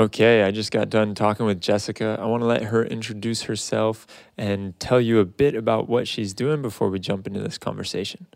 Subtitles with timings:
[0.00, 2.16] Okay, I just got done talking with Jessica.
[2.18, 4.06] I want to let her introduce herself
[4.38, 8.26] and tell you a bit about what she's doing before we jump into this conversation.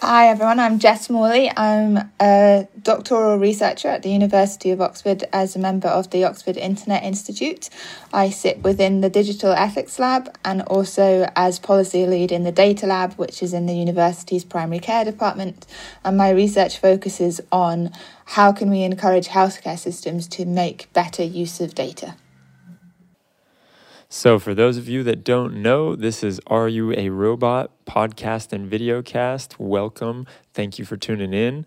[0.00, 1.50] Hi everyone, I'm Jess Morley.
[1.54, 6.56] I'm a doctoral researcher at the University of Oxford as a member of the Oxford
[6.56, 7.68] Internet Institute.
[8.10, 12.86] I sit within the Digital Ethics Lab and also as policy lead in the Data
[12.86, 15.66] Lab, which is in the university's primary care department.
[16.02, 17.90] And my research focuses on
[18.24, 22.16] how can we encourage healthcare systems to make better use of data.
[24.08, 28.52] So, for those of you that don't know, this is Are You a Robot podcast
[28.52, 29.58] and video cast.
[29.58, 30.26] Welcome.
[30.52, 31.66] Thank you for tuning in.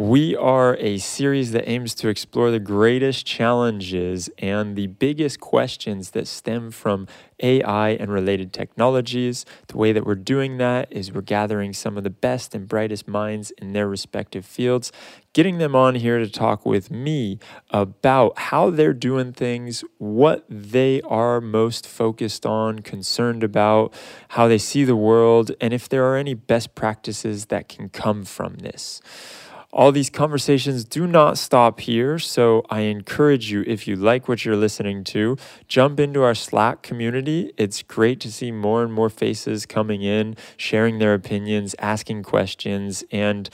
[0.00, 6.12] We are a series that aims to explore the greatest challenges and the biggest questions
[6.12, 7.08] that stem from
[7.42, 9.44] AI and related technologies.
[9.66, 13.08] The way that we're doing that is we're gathering some of the best and brightest
[13.08, 14.92] minds in their respective fields,
[15.32, 17.40] getting them on here to talk with me
[17.70, 23.92] about how they're doing things, what they are most focused on, concerned about,
[24.28, 28.24] how they see the world, and if there are any best practices that can come
[28.24, 29.02] from this.
[29.70, 34.42] All these conversations do not stop here, so I encourage you, if you like what
[34.42, 35.36] you're listening to,
[35.68, 37.52] jump into our Slack community.
[37.58, 43.04] It's great to see more and more faces coming in, sharing their opinions, asking questions,
[43.12, 43.50] and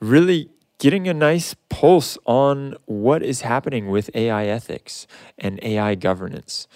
[0.00, 6.66] really getting a nice pulse on what is happening with AI ethics and AI governance.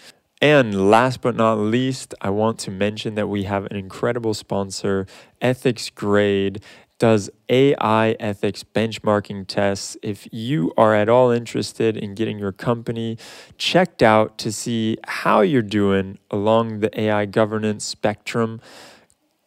[0.43, 5.06] And last but not least, I want to mention that we have an incredible sponsor,
[5.41, 6.61] Ethics Grade
[7.03, 9.97] does AI ethics benchmarking tests.
[10.03, 13.19] If you are at all interested in getting your company
[13.59, 18.61] checked out to see how you're doing along the AI governance spectrum,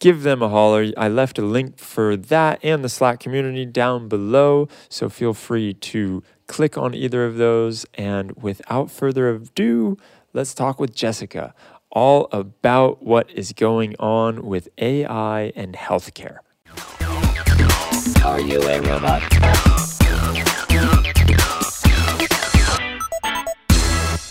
[0.01, 0.91] give them a holler.
[0.97, 5.73] I left a link for that and the Slack community down below, so feel free
[5.75, 7.85] to click on either of those.
[7.93, 9.97] And without further ado,
[10.33, 11.53] let's talk with Jessica
[11.89, 16.39] all about what is going on with AI and healthcare.
[18.25, 19.21] Are you a robot?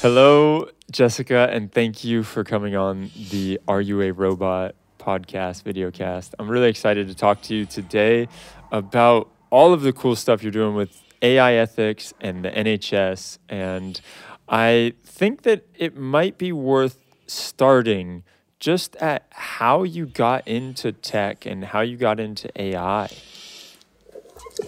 [0.03, 6.35] Hello, Jessica, and thank you for coming on the Are You a Robot podcast, videocast.
[6.41, 8.27] I'm really excited to talk to you today
[8.73, 13.39] about all of the cool stuff you're doing with AI ethics and the NHS.
[13.49, 14.01] And
[14.49, 18.25] I think that it might be worth starting
[18.59, 23.09] just at how you got into tech and how you got into AI.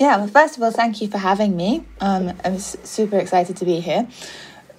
[0.00, 1.84] Yeah, well, first of all, thank you for having me.
[2.00, 4.08] Um, I'm super excited to be here.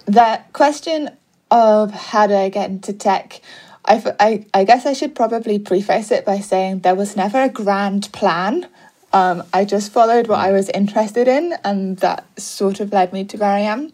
[0.06, 1.10] That question
[1.50, 3.40] of how do I get into tech,
[3.84, 7.48] I, I, I guess I should probably preface it by saying there was never a
[7.48, 8.68] grand plan.
[9.12, 13.24] Um, I just followed what I was interested in, and that sort of led me
[13.24, 13.92] to where I am.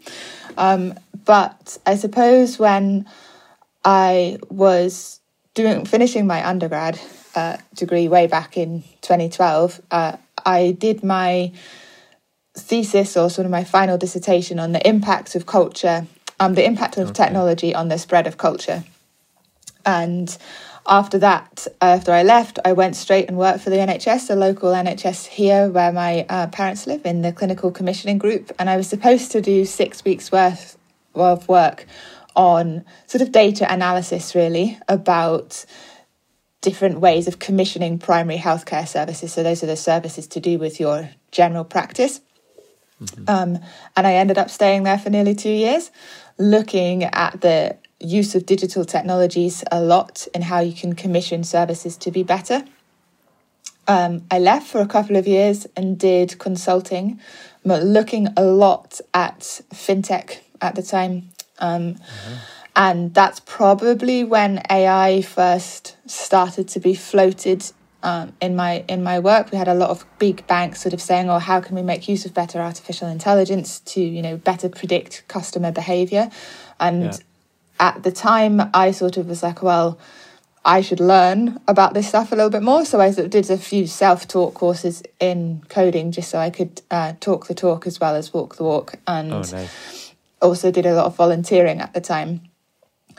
[0.57, 3.05] Um, but I suppose when
[3.85, 5.21] I was
[5.53, 6.99] doing finishing my undergrad
[7.35, 11.51] uh, degree way back in 2012, uh, I did my
[12.55, 16.07] thesis or sort of my final dissertation on the impact of culture,
[16.39, 17.23] um, the impact of okay.
[17.23, 18.83] technology on the spread of culture.
[19.85, 20.35] And
[20.87, 24.71] after that, after I left, I went straight and worked for the NHS, the local
[24.71, 28.51] NHS here where my uh, parents live in the clinical commissioning group.
[28.59, 30.77] And I was supposed to do six weeks worth
[31.15, 31.85] of work
[32.35, 35.65] on sort of data analysis, really, about
[36.65, 39.31] different ways of commissioning primary healthcare services.
[39.31, 42.21] So those are the services to do with your general practice.
[42.99, 43.29] Mm-hmm.
[43.29, 43.59] Um,
[43.95, 45.91] and I ended up staying there for nearly two years,
[46.39, 51.97] looking at the use of digital technologies a lot and how you can commission services
[51.97, 52.65] to be better.
[53.87, 57.19] Um, I left for a couple of years and did consulting,
[57.63, 61.29] looking a lot at fintech at the time.
[61.59, 67.71] Um, mm-hmm and that's probably when AI first started to be floated
[68.03, 69.51] um, in my in my work.
[69.51, 72.07] We had a lot of big banks sort of saying, "Oh, how can we make
[72.07, 76.29] use of better artificial intelligence to you know better predict customer behavior?"
[76.79, 77.17] And yeah.
[77.79, 79.97] at the time, I sort of was like, "Well."
[80.67, 82.85] I should learn about this stuff a little bit more.
[82.85, 86.49] So I sort of did a few self taught courses in coding just so I
[86.49, 88.95] could uh, talk the talk as well as walk the walk.
[89.05, 90.11] And oh, nice.
[90.41, 92.49] also did a lot of volunteering at the time.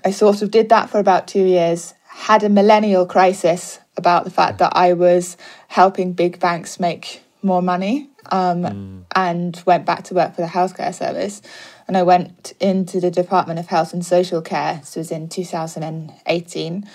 [0.07, 4.31] I sort of did that for about two years, had a millennial crisis about the
[4.31, 5.37] fact that I was
[5.67, 9.05] helping big banks make more money um, mm.
[9.17, 11.43] and went back to work for the healthcare service.
[11.89, 16.89] And I went into the Department of Health and Social Care, this was in 2018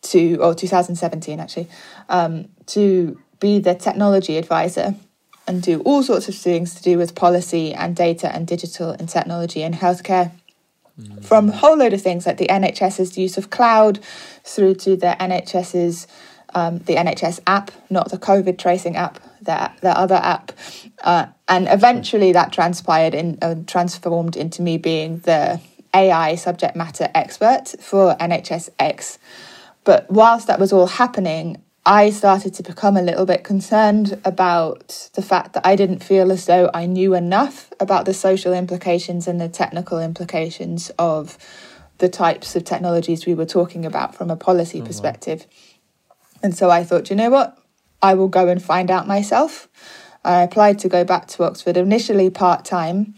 [0.00, 1.68] to, or 2017 actually,
[2.08, 4.94] um, to be the technology advisor.
[5.46, 9.10] and do all sorts of things to do with policy and data and digital and
[9.10, 10.32] technology and healthcare.
[11.22, 13.98] From a whole load of things like the NHS's use of cloud
[14.44, 16.06] through to the NHS's
[16.54, 20.52] um, the NHS app, not the COVID tracing app, the, the other app.
[21.02, 25.60] Uh, and eventually that transpired and uh, transformed into me being the
[25.94, 29.18] AI subject matter expert for NHSX.
[29.84, 35.10] But whilst that was all happening, I started to become a little bit concerned about
[35.14, 39.28] the fact that I didn't feel as though I knew enough about the social implications
[39.28, 41.36] and the technical implications of
[41.98, 45.46] the types of technologies we were talking about from a policy perspective.
[46.42, 47.58] And so I thought, you know what?
[48.02, 49.68] I will go and find out myself.
[50.24, 53.14] I applied to go back to Oxford initially part time.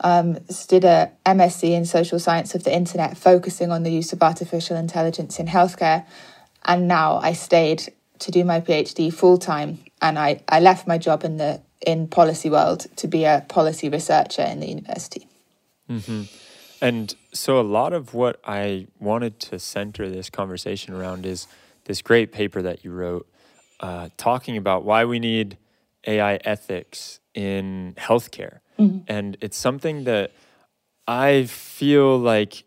[0.00, 0.38] Um,
[0.68, 4.76] did a MSc in social science of the internet, focusing on the use of artificial
[4.76, 6.06] intelligence in healthcare.
[6.64, 10.98] And now I stayed to do my PhD full time, and I, I left my
[10.98, 15.28] job in the in policy world to be a policy researcher in the university.
[16.80, 21.46] And so, a lot of what I wanted to center this conversation around is
[21.84, 23.28] this great paper that you wrote
[23.80, 25.56] uh, talking about why we need
[26.06, 28.60] AI ethics in healthcare.
[29.08, 30.32] And it's something that
[31.06, 32.62] I feel like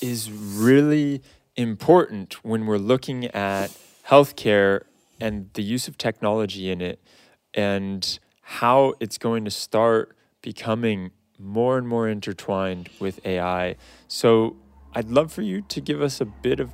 [0.00, 1.22] is really
[1.54, 3.70] important when we're looking at
[4.08, 4.82] healthcare
[5.20, 7.00] and the use of technology in it
[7.54, 13.76] and how it's going to start becoming more and more intertwined with AI.
[14.08, 14.56] So
[14.94, 16.72] I'd love for you to give us a bit of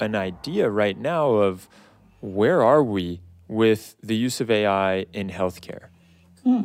[0.00, 1.68] an idea right now of
[2.20, 5.86] where are we with the use of AI in healthcare?
[6.44, 6.64] Hmm.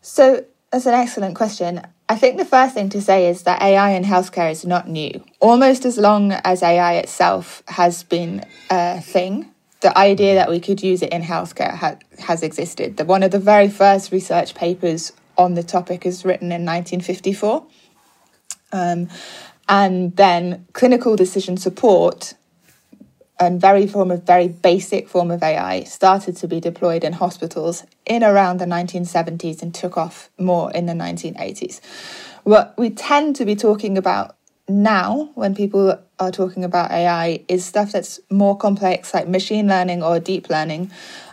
[0.00, 1.82] So that's an excellent question.
[2.08, 5.22] I think the first thing to say is that AI in healthcare is not new.
[5.40, 9.50] Almost as long as AI itself has been a thing,
[9.80, 12.96] the idea that we could use it in healthcare ha- has existed.
[12.96, 17.66] The, one of the very first research papers on the topic is written in 1954.
[18.72, 19.08] Um,
[19.68, 22.34] and then clinical decision support
[23.38, 27.84] and very form of very basic form of AI started to be deployed in hospitals
[28.08, 31.80] in around the 1970s and took off more in the 1980s.
[32.44, 34.36] What we tend to be talking about
[34.68, 40.02] now when people are talking about AI is stuff that's more complex like machine learning
[40.02, 40.90] or deep learning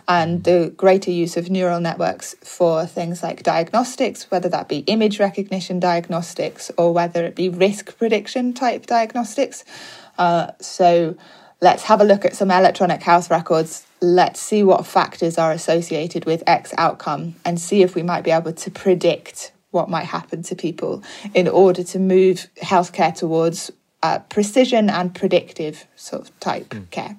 [0.08, 5.18] and the greater use of neural networks for things like diagnostics, whether that be image
[5.18, 9.64] recognition diagnostics or whether it be risk prediction type diagnostics.
[10.18, 11.16] Uh, so
[11.60, 13.85] let's have a look at some electronic health records.
[14.06, 18.30] Let's see what factors are associated with X outcome and see if we might be
[18.30, 21.02] able to predict what might happen to people
[21.34, 23.72] in order to move healthcare towards
[24.04, 27.16] uh, precision and predictive sort of type care.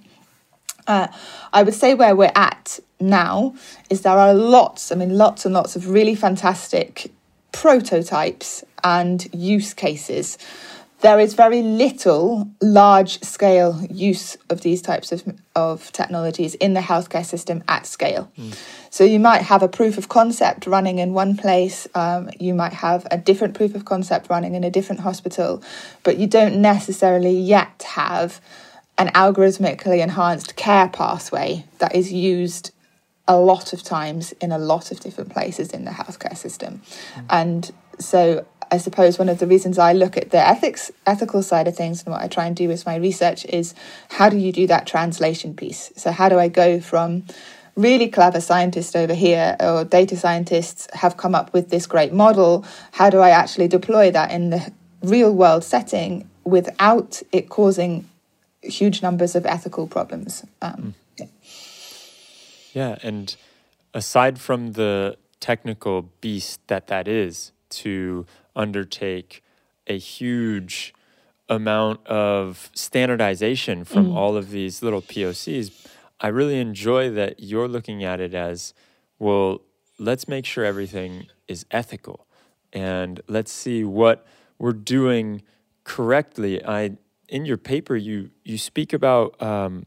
[0.88, 1.08] Uh,
[1.52, 3.54] I would say where we're at now
[3.90, 7.12] is there are lots, I mean, lots and lots of really fantastic
[7.52, 10.38] prototypes and use cases.
[11.02, 15.24] There is very little large scale use of these types of,
[15.56, 18.32] of technologies in the healthcare system at scale.
[18.90, 22.74] So you might have a proof of concept running in one place, um, you might
[22.74, 25.62] have a different proof of concept running in a different hospital,
[26.04, 28.42] but you don't necessarily yet have
[28.98, 32.72] an algorithmically enhanced care pathway that is used
[33.28, 36.82] a lot of times in a lot of different places in the healthcare system.
[37.30, 37.70] And
[38.00, 41.76] so I suppose one of the reasons I look at the ethics ethical side of
[41.76, 43.74] things and what I try and do with my research is
[44.10, 45.92] how do you do that translation piece?
[45.96, 47.24] So how do I go from
[47.76, 52.66] really clever scientists over here or data scientists have come up with this great model,
[52.92, 54.72] how do I actually deploy that in the
[55.04, 58.10] real world setting without it causing
[58.62, 60.44] huge numbers of ethical problems?
[60.62, 60.96] Um,
[62.74, 63.36] Yeah, and
[63.94, 68.26] aside from the technical beast that that is to
[68.58, 69.44] undertake
[69.88, 70.94] a huge
[71.48, 75.72] amount of standardization from all of these little POCs,
[76.20, 78.74] I really enjoy that you're looking at it as
[79.20, 79.62] well,
[79.98, 82.28] let's make sure everything is ethical
[82.74, 84.26] and let's see what
[84.60, 85.44] we're doing
[85.84, 86.64] correctly.
[86.64, 86.98] I
[87.30, 89.86] in your paper you you speak about um,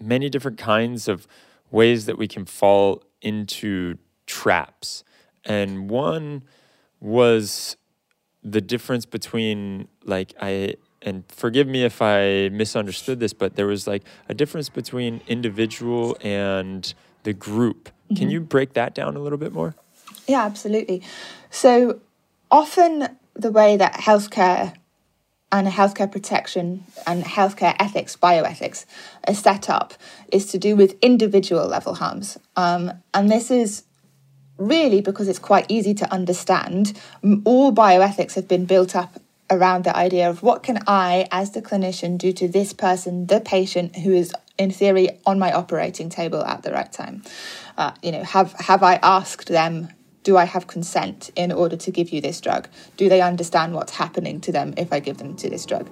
[0.00, 1.26] many different kinds of
[1.70, 5.04] ways that we can fall into traps,
[5.44, 6.44] and one
[7.00, 7.76] was
[8.42, 13.86] the difference between like I and forgive me if I misunderstood this, but there was
[13.86, 16.92] like a difference between individual and
[17.24, 17.90] the group.
[18.14, 19.74] Can you break that down a little bit more?
[20.26, 21.02] Yeah, absolutely.
[21.50, 22.00] So
[22.50, 24.74] often the way that healthcare
[25.50, 28.86] and healthcare protection and healthcare ethics, bioethics,
[29.26, 29.94] are set up
[30.30, 32.38] is to do with individual level harms.
[32.56, 33.84] Um, and this is
[34.68, 36.98] really because it's quite easy to understand.
[37.44, 41.62] All bioethics have been built up around the idea of what can I, as the
[41.62, 46.44] clinician, do to this person, the patient who is in theory on my operating table
[46.44, 47.22] at the right time.
[47.76, 49.88] Uh, you know, have have I asked them?
[50.22, 52.68] Do I have consent in order to give you this drug?
[52.96, 55.88] Do they understand what's happening to them if I give them to this drug?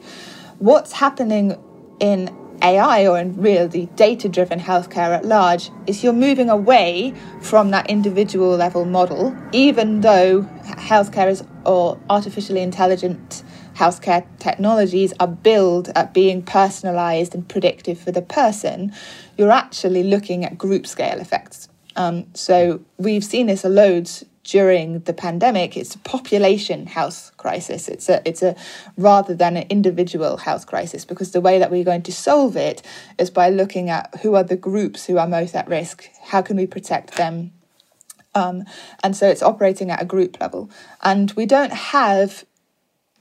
[0.59, 1.59] What's happening
[1.99, 2.29] in
[2.63, 7.89] AI or in really data driven healthcare at large is you're moving away from that
[7.89, 13.43] individual level model, even though healthcare is or artificially intelligent
[13.75, 18.93] healthcare technologies are built at being personalized and predictive for the person,
[19.39, 21.69] you're actually looking at group scale effects.
[21.97, 25.77] Um, so we've seen this a loads during the pandemic.
[25.77, 27.89] It's a population health crisis.
[27.89, 28.57] It's a it's a
[28.97, 32.83] rather than an individual health crisis because the way that we're going to solve it
[33.17, 36.09] is by looking at who are the groups who are most at risk.
[36.23, 37.53] How can we protect them?
[38.35, 38.65] Um,
[39.05, 40.69] and so it's operating at a group level.
[41.01, 42.45] And we don't have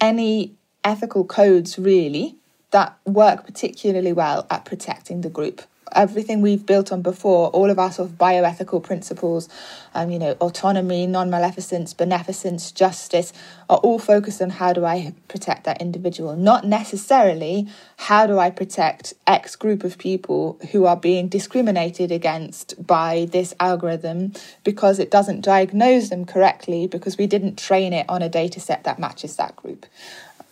[0.01, 2.37] any ethical codes really
[2.71, 5.61] that work particularly well at protecting the group.
[5.93, 9.49] Everything we've built on before, all of our sort of bioethical principles,
[9.93, 13.33] um, you know, autonomy, non-maleficence, beneficence, justice,
[13.69, 17.67] are all focused on how do I protect that individual, not necessarily
[17.97, 23.53] how do I protect X group of people who are being discriminated against by this
[23.59, 28.59] algorithm because it doesn't diagnose them correctly because we didn't train it on a data
[28.59, 29.85] set that matches that group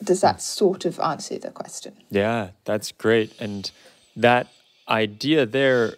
[0.03, 1.93] does that sort of answer the question?
[2.09, 3.33] Yeah, that's great.
[3.39, 3.69] And
[4.15, 4.47] that
[4.89, 5.95] idea there,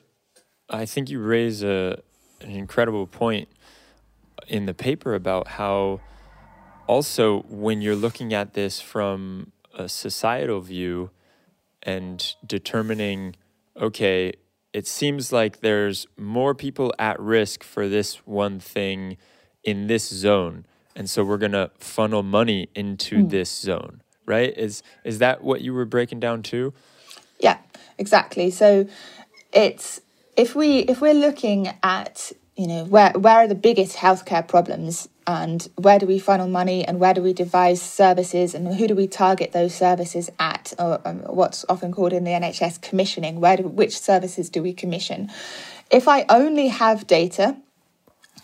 [0.69, 2.01] I think you raise a
[2.41, 3.49] an incredible point
[4.47, 5.99] in the paper about how
[6.87, 11.09] also when you're looking at this from a societal view
[11.83, 13.35] and determining
[13.75, 14.31] okay
[14.71, 19.17] it seems like there's more people at risk for this one thing
[19.63, 20.63] in this zone.
[20.95, 23.29] And so we're going to funnel money into mm.
[23.29, 24.55] this zone right?
[24.55, 26.73] Is is that what you were breaking down too
[27.39, 27.57] yeah
[27.97, 28.51] exactly.
[28.51, 28.87] So
[29.51, 30.01] it's
[30.35, 35.09] if we if we're looking at you know where where are the biggest healthcare problems
[35.27, 38.95] and where do we funnel money and where do we devise services and who do
[38.95, 43.57] we target those services at or um, what's often called in the NHS commissioning where
[43.57, 45.29] do, which services do we commission?
[45.91, 47.57] If I only have data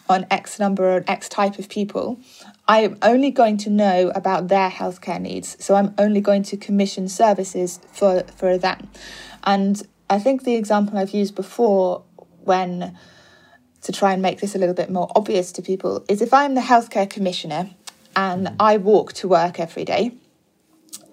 [0.08, 2.20] on X number or X type of people,
[2.68, 5.56] I am only going to know about their healthcare needs.
[5.64, 8.90] So I'm only going to commission services for, for them.
[9.44, 12.04] And I think the example I've used before
[12.44, 12.98] when
[13.82, 16.56] to try and make this a little bit more obvious to people is if I'm
[16.56, 17.70] the healthcare commissioner
[18.16, 18.56] and mm-hmm.
[18.60, 20.12] I walk to work every day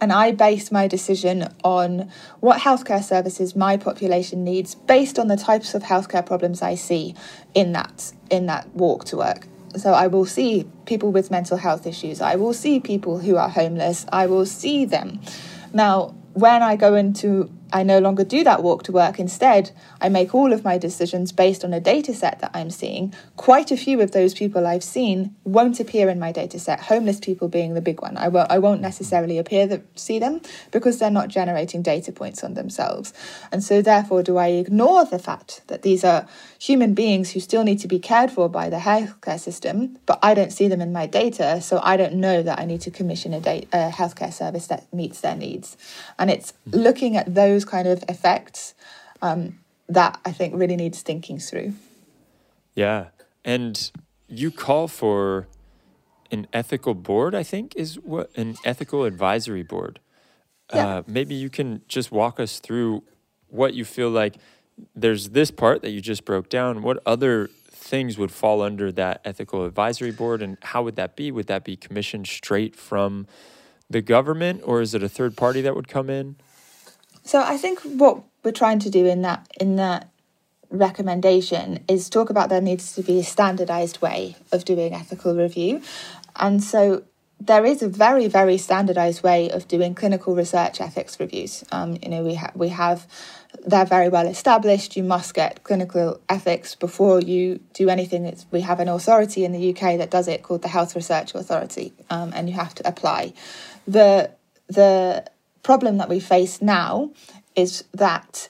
[0.00, 5.36] and I base my decision on what healthcare services my population needs based on the
[5.36, 7.14] types of healthcare problems I see
[7.54, 9.46] in that in that walk to work.
[9.76, 12.20] So I will see people with mental health issues.
[12.20, 14.06] I will see people who are homeless.
[14.12, 15.20] I will see them.
[15.72, 19.18] Now, when I go into I no longer do that walk to work.
[19.18, 23.14] Instead, I make all of my decisions based on a data set that I'm seeing.
[23.36, 27.20] Quite a few of those people I've seen won't appear in my data set, homeless
[27.20, 28.16] people being the big one.
[28.16, 32.44] I won't, I won't necessarily appear to see them because they're not generating data points
[32.44, 33.12] on themselves.
[33.50, 36.26] And so, therefore, do I ignore the fact that these are
[36.58, 40.34] human beings who still need to be cared for by the healthcare system, but I
[40.34, 43.34] don't see them in my data, so I don't know that I need to commission
[43.34, 45.76] a, da- a healthcare service that meets their needs.
[46.18, 46.78] And it's mm-hmm.
[46.78, 48.74] looking at those those kind of effects
[49.20, 51.74] um, that I think really needs thinking through.
[52.74, 53.06] Yeah.
[53.44, 53.90] And
[54.28, 55.46] you call for
[56.30, 60.00] an ethical board, I think, is what an ethical advisory board.
[60.72, 60.86] Yeah.
[60.86, 63.02] Uh, maybe you can just walk us through
[63.48, 64.36] what you feel like
[64.96, 66.82] there's this part that you just broke down.
[66.82, 71.30] What other things would fall under that ethical advisory board and how would that be?
[71.30, 73.26] Would that be commissioned straight from
[73.90, 76.36] the government or is it a third party that would come in?
[77.24, 80.10] So I think what we're trying to do in that in that
[80.70, 85.82] recommendation is talk about there needs to be a standardized way of doing ethical review.
[86.36, 87.04] And so
[87.38, 91.64] there is a very, very standardized way of doing clinical research ethics reviews.
[91.72, 93.06] Um, you know, we, ha- we have,
[93.66, 94.96] they're very well established.
[94.96, 98.24] You must get clinical ethics before you do anything.
[98.24, 101.34] It's, we have an authority in the UK that does it called the Health Research
[101.34, 103.32] Authority, um, and you have to apply.
[103.86, 104.30] The,
[104.68, 105.24] the
[105.62, 107.10] problem that we face now
[107.54, 108.48] is that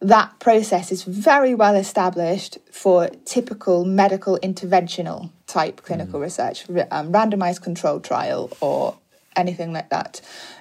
[0.00, 6.24] that process is very well established for typical medical interventional type clinical mm.
[6.24, 8.96] research, um, randomized controlled trial or
[9.36, 10.20] anything like that.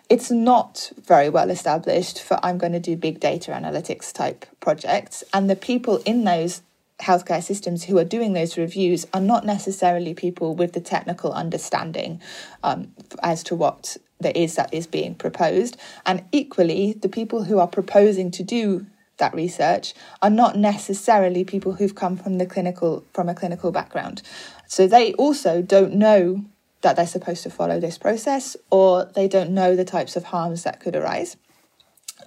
[0.10, 5.24] It's not very well established for I'm going to do big data analytics type projects.
[5.34, 6.62] And the people in those
[7.00, 12.22] healthcare systems who are doing those reviews are not necessarily people with the technical understanding
[12.64, 15.78] um, as to what there is that is being proposed.
[16.06, 18.86] And equally, the people who are proposing to do
[19.18, 24.22] that research are not necessarily people who've come from the clinical from a clinical background.
[24.68, 26.44] So they also don't know
[26.82, 30.64] that they're supposed to follow this process or they don't know the types of harms
[30.64, 31.38] that could arise.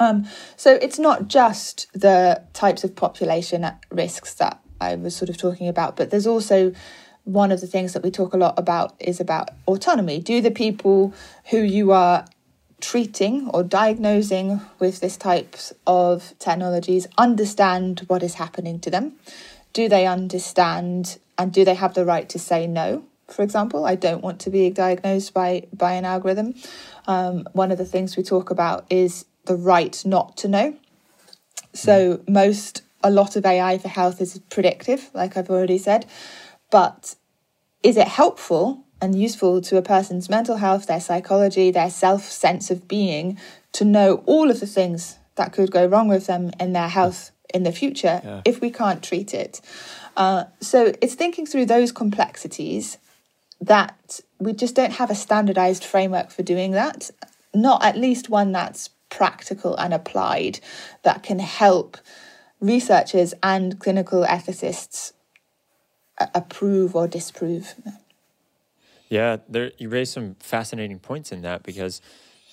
[0.01, 0.27] Um,
[0.57, 5.37] so it's not just the types of population at risks that I was sort of
[5.37, 6.73] talking about, but there's also
[7.29, 10.19] one of the things that we talk a lot about is about autonomy.
[10.19, 11.13] Do the people
[11.51, 12.25] who you are
[12.81, 19.13] treating or diagnosing with this types of technologies understand what is happening to them?
[19.75, 23.05] Do they understand and do they have the right to say no?
[23.29, 26.55] For example, I don't want to be diagnosed by by an algorithm.
[27.07, 30.77] Um, one of the things we talk about is the right not to know.
[31.75, 36.07] So most a lot of AI for health is predictive, like I've already said,
[36.71, 37.15] but
[37.83, 42.71] is it helpful and useful to a person's mental health, their psychology, their self sense
[42.71, 43.39] of being
[43.73, 47.31] to know all of the things that could go wrong with them in their health
[47.55, 48.43] in the future yeah.
[48.45, 49.61] if we can't treat it.
[50.17, 52.99] Uh, so it's thinking through those complexities
[53.61, 57.11] that we just don't have a standardized framework for doing that,
[57.55, 60.61] not at least one that's practical and applied
[61.03, 61.97] that can help
[62.61, 65.13] researchers and clinical ethicists
[66.35, 67.75] approve or disprove.
[69.09, 72.01] Yeah, there you raise some fascinating points in that because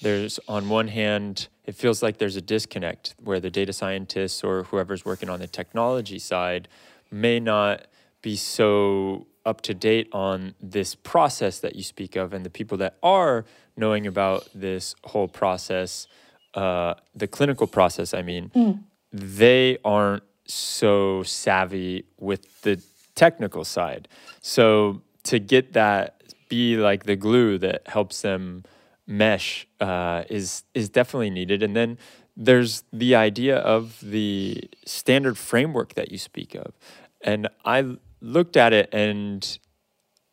[0.01, 4.63] there's on one hand it feels like there's a disconnect where the data scientists or
[4.63, 6.67] whoever's working on the technology side
[7.12, 7.88] may not
[8.22, 12.77] be so up to date on this process that you speak of and the people
[12.77, 13.45] that are
[13.77, 16.07] knowing about this whole process
[16.53, 18.79] uh, the clinical process i mean mm.
[19.12, 22.81] they aren't so savvy with the
[23.15, 24.07] technical side
[24.41, 26.15] so to get that
[26.50, 28.63] be like the glue that helps them
[29.07, 31.62] mesh uh, is is definitely needed.
[31.63, 31.98] And then
[32.38, 36.74] there's the idea of the standard framework that you speak of,
[37.22, 39.59] and I looked at it and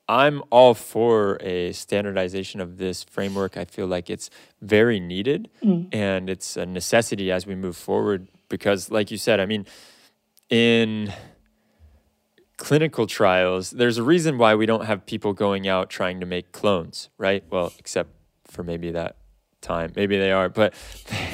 [0.09, 3.57] I'm all for a standardization of this framework.
[3.57, 4.31] I feel like it's
[4.61, 5.89] very needed mm.
[5.93, 9.65] and it's a necessity as we move forward because, like you said, I mean,
[10.51, 11.13] in
[12.63, 16.53] clinical trials, there's a reason why we don't have people going out trying to make
[16.53, 17.43] clones, right?
[17.51, 18.11] Well, except
[18.47, 19.17] for maybe that
[19.61, 19.93] time.
[19.97, 20.73] Maybe they are, but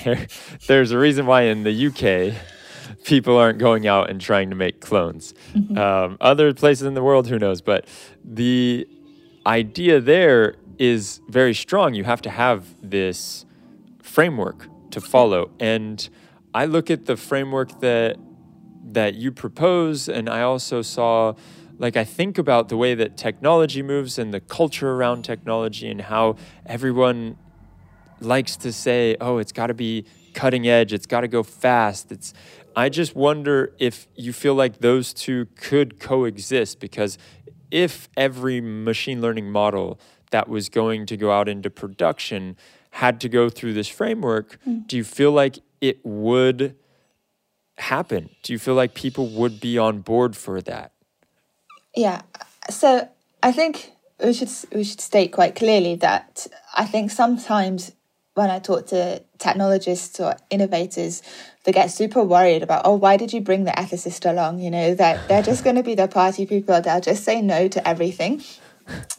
[0.67, 2.35] there's a reason why in the UK,
[3.05, 5.35] people aren't going out and trying to make clones.
[5.53, 5.77] Mm-hmm.
[5.77, 7.61] Um, other places in the world, who knows?
[7.61, 7.87] But
[8.25, 8.89] the
[9.47, 11.93] idea there is very strong.
[11.93, 13.45] You have to have this
[14.03, 15.51] framework to follow.
[15.61, 16.09] And
[16.55, 18.17] I look at the framework that
[18.85, 21.35] that you propose and i also saw
[21.79, 26.03] like i think about the way that technology moves and the culture around technology and
[26.03, 26.37] how
[26.67, 27.37] everyone
[28.21, 32.13] likes to say oh it's got to be cutting edge it's got to go fast
[32.13, 32.35] it's
[32.77, 37.19] i just wonder if you feel like those two could coexist because
[37.71, 42.57] if every machine learning model that was going to go out into production
[42.93, 44.87] had to go through this framework mm.
[44.87, 46.75] do you feel like it would
[47.79, 48.31] happen?
[48.43, 50.93] Do you feel like people would be on board for that?
[51.95, 52.23] Yeah.
[52.71, 53.09] So
[53.43, 57.93] I think we should we should state quite clearly that I think sometimes
[58.35, 61.23] when I talk to technologists or innovators,
[61.65, 64.61] they get super worried about, oh, why did you bring the ethicist along?
[64.61, 66.81] You know, that they're, just going to be the party people.
[66.81, 68.43] They'll just say no to everything.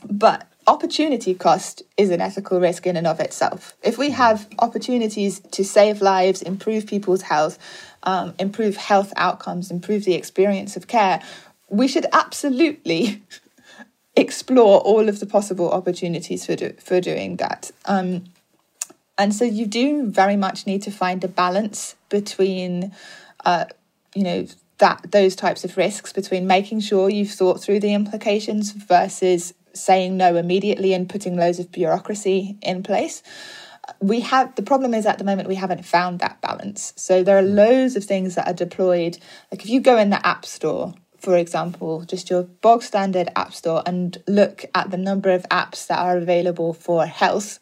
[0.10, 3.75] But opportunity cost is an ethical risk in and of itself.
[3.84, 7.58] If we have opportunities to save lives, improve people's health,
[8.03, 11.21] um, improve health outcomes, improve the experience of care,
[11.69, 13.23] we should absolutely
[14.15, 17.71] explore all of the possible opportunities for do, for doing that.
[17.86, 18.25] Um,
[19.17, 22.93] and so you do very much need to find a balance between,
[23.43, 23.65] uh,
[24.13, 28.71] you know, that those types of risks between making sure you've thought through the implications
[28.71, 33.23] versus saying no immediately and putting loads of bureaucracy in place
[34.01, 36.93] we have the problem is at the moment we haven't found that balance.
[36.95, 39.17] So there are loads of things that are deployed.
[39.51, 43.53] Like if you go in the app store, for example, just your bog standard app
[43.53, 47.60] store and look at the number of apps that are available for health,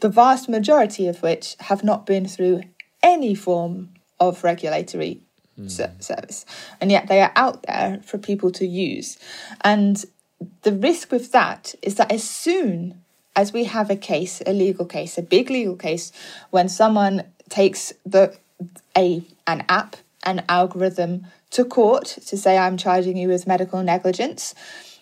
[0.00, 2.62] the vast majority of which have not been through
[3.02, 5.20] any form of regulatory
[5.58, 5.70] mm.
[6.02, 6.46] service.
[6.80, 9.18] And yet they are out there for people to use.
[9.62, 10.02] And
[10.62, 13.02] the risk with that is that as soon
[13.34, 16.12] as we have a case, a legal case, a big legal case,
[16.50, 18.36] when someone takes the
[18.96, 24.54] a an app, an algorithm, to court to say I'm charging you with medical negligence,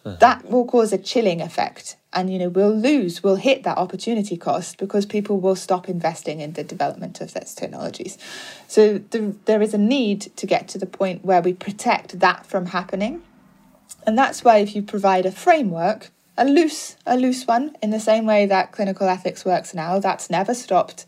[0.05, 0.17] uh-huh.
[0.21, 1.97] that will cause a chilling effect.
[2.13, 6.41] And you know, we'll lose, we'll hit that opportunity cost because people will stop investing
[6.41, 8.19] in the development of those technologies.
[8.69, 12.47] So the, there is a need to get to the point where we protect that
[12.47, 13.23] from happening.
[14.07, 18.01] And that's why if you provide a framework, a loose, a loose one, in the
[18.01, 21.07] same way that clinical ethics works now, that's never stopped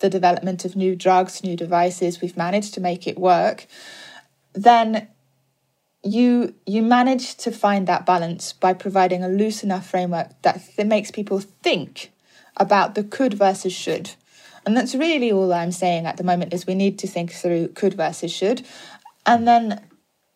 [0.00, 2.20] the development of new drugs, new devices.
[2.20, 3.66] We've managed to make it work.
[4.52, 5.08] Then
[6.02, 10.86] you you manage to find that balance by providing a loose enough framework that, that
[10.86, 12.12] makes people think
[12.58, 14.10] about the could versus should.
[14.66, 17.68] And that's really all I'm saying at the moment is we need to think through
[17.68, 18.66] could versus should.
[19.26, 19.80] And then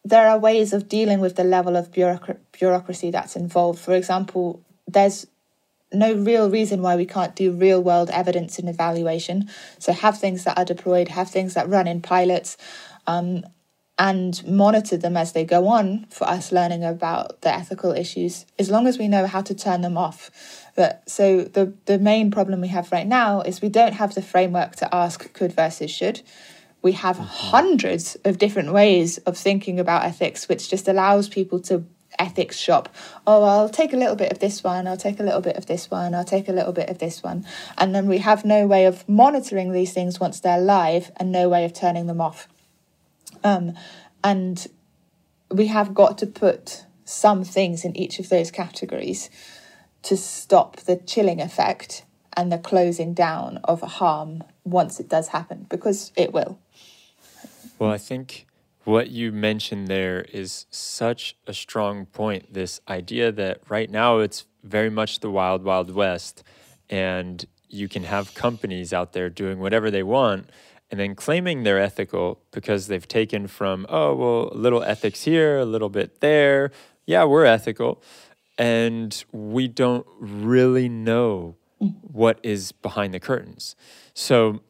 [0.05, 3.79] there are ways of dealing with the level of bureaucra- bureaucracy that's involved.
[3.79, 5.27] For example, there's
[5.93, 9.49] no real reason why we can't do real world evidence and evaluation.
[9.79, 12.57] So have things that are deployed, have things that run in pilots,
[13.07, 13.45] um,
[13.99, 18.71] and monitor them as they go on for us learning about the ethical issues, as
[18.71, 20.31] long as we know how to turn them off.
[20.77, 24.23] But so the the main problem we have right now is we don't have the
[24.23, 26.23] framework to ask could versus should.
[26.83, 31.85] We have hundreds of different ways of thinking about ethics, which just allows people to
[32.19, 32.95] ethics shop.
[33.27, 35.67] Oh, I'll take a little bit of this one, I'll take a little bit of
[35.67, 37.47] this one, I'll take a little bit of this one.
[37.77, 41.49] And then we have no way of monitoring these things once they're live and no
[41.49, 42.49] way of turning them off.
[43.45, 43.75] Um,
[44.25, 44.67] and
[45.51, 49.31] we have got to put some things in each of those categories
[50.03, 52.05] to stop the chilling effect
[52.37, 56.59] and the closing down of harm once it does happen, because it will.
[57.79, 58.47] Well, I think
[58.85, 62.53] what you mentioned there is such a strong point.
[62.53, 66.43] This idea that right now it's very much the wild, wild west,
[66.91, 70.51] and you can have companies out there doing whatever they want
[70.91, 75.59] and then claiming they're ethical because they've taken from, oh, well, a little ethics here,
[75.59, 76.71] a little bit there.
[77.07, 78.03] Yeah, we're ethical.
[78.57, 81.95] And we don't really know mm.
[82.03, 83.77] what is behind the curtains.
[84.15, 84.63] So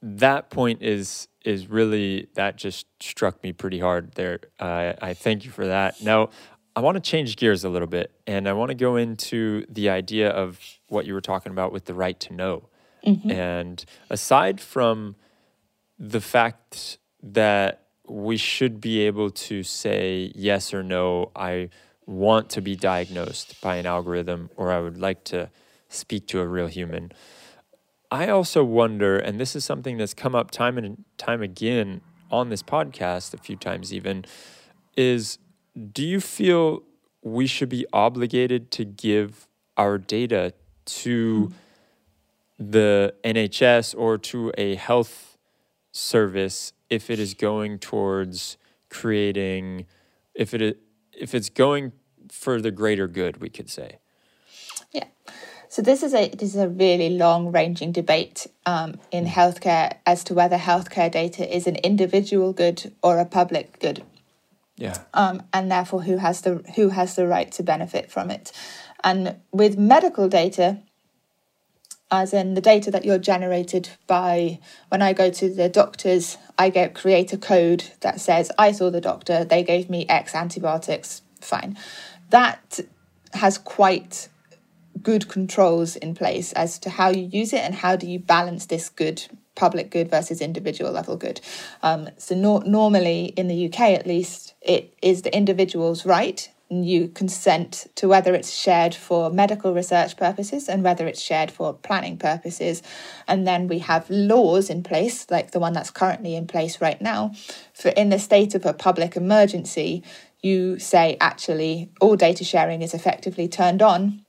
[0.00, 4.40] that point is is really that just struck me pretty hard there.
[4.58, 6.02] Uh, I thank you for that.
[6.02, 6.30] Now
[6.76, 9.90] I want to change gears a little bit, and I want to go into the
[9.90, 12.68] idea of what you were talking about with the right to know.
[13.30, 15.14] And aside from
[15.98, 21.68] the fact that we should be able to say yes or no, I
[22.06, 25.50] want to be diagnosed by an algorithm, or I would like to
[25.88, 27.12] speak to a real human.
[28.14, 32.00] I also wonder, and this is something that's come up time and time again
[32.30, 34.24] on this podcast, a few times even,
[34.96, 35.38] is
[35.92, 36.84] do you feel
[37.22, 41.52] we should be obligated to give our data to
[42.56, 45.36] the NHS or to a health
[45.90, 48.56] service if it is going towards
[48.90, 49.86] creating
[50.34, 50.78] if it
[51.12, 51.90] if it's going
[52.30, 53.98] for the greater good we could say
[54.92, 55.06] Yeah.
[55.74, 60.22] So this is a this is a really long ranging debate um, in healthcare as
[60.22, 64.04] to whether healthcare data is an individual good or a public good.
[64.76, 68.52] yeah um, and therefore who has the who has the right to benefit from it.
[69.02, 70.78] And with medical data,
[72.08, 74.60] as in the data that you're generated by
[74.90, 78.90] when I go to the doctors, I get create a code that says I saw
[78.90, 81.76] the doctor, they gave me X antibiotics, fine.
[82.30, 82.78] That
[83.32, 84.28] has quite
[85.02, 88.66] good controls in place as to how you use it and how do you balance
[88.66, 91.40] this good public good versus individual level good.
[91.82, 96.86] Um, so nor normally in the uk at least it is the individual's right and
[96.86, 101.74] you consent to whether it's shared for medical research purposes and whether it's shared for
[101.74, 102.82] planning purposes.
[103.28, 107.00] And then we have laws in place like the one that's currently in place right
[107.00, 107.32] now
[107.74, 110.02] for in the state of a public emergency
[110.40, 114.23] you say actually all data sharing is effectively turned on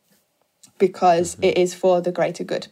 [0.78, 2.68] because it is for the greater good.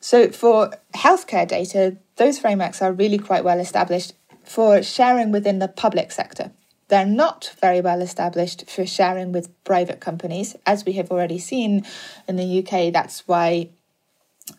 [0.00, 4.14] So, for healthcare data, those frameworks are really quite well established
[4.44, 6.50] for sharing within the public sector.
[6.88, 11.86] They're not very well established for sharing with private companies, as we have already seen
[12.28, 12.92] in the UK.
[12.92, 13.70] That's why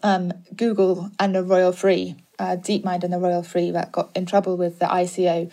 [0.01, 4.25] um, Google and the Royal Free, uh, DeepMind and the Royal Free, that got in
[4.25, 5.51] trouble with the ICO,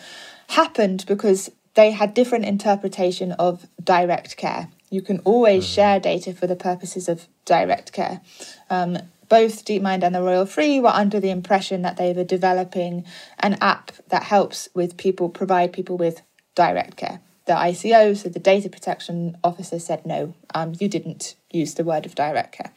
[0.48, 4.68] happened because they had different interpretation of direct care.
[4.90, 8.20] You can always share data for the purposes of direct care.
[8.68, 8.98] Um,
[9.28, 13.04] both DeepMind and the Royal Free were under the impression that they were developing
[13.38, 16.22] an app that helps with people provide people with
[16.56, 17.20] direct care.
[17.46, 22.06] The ICO, so the data protection officer, said no, um, you didn't use the word
[22.06, 22.72] of direct care.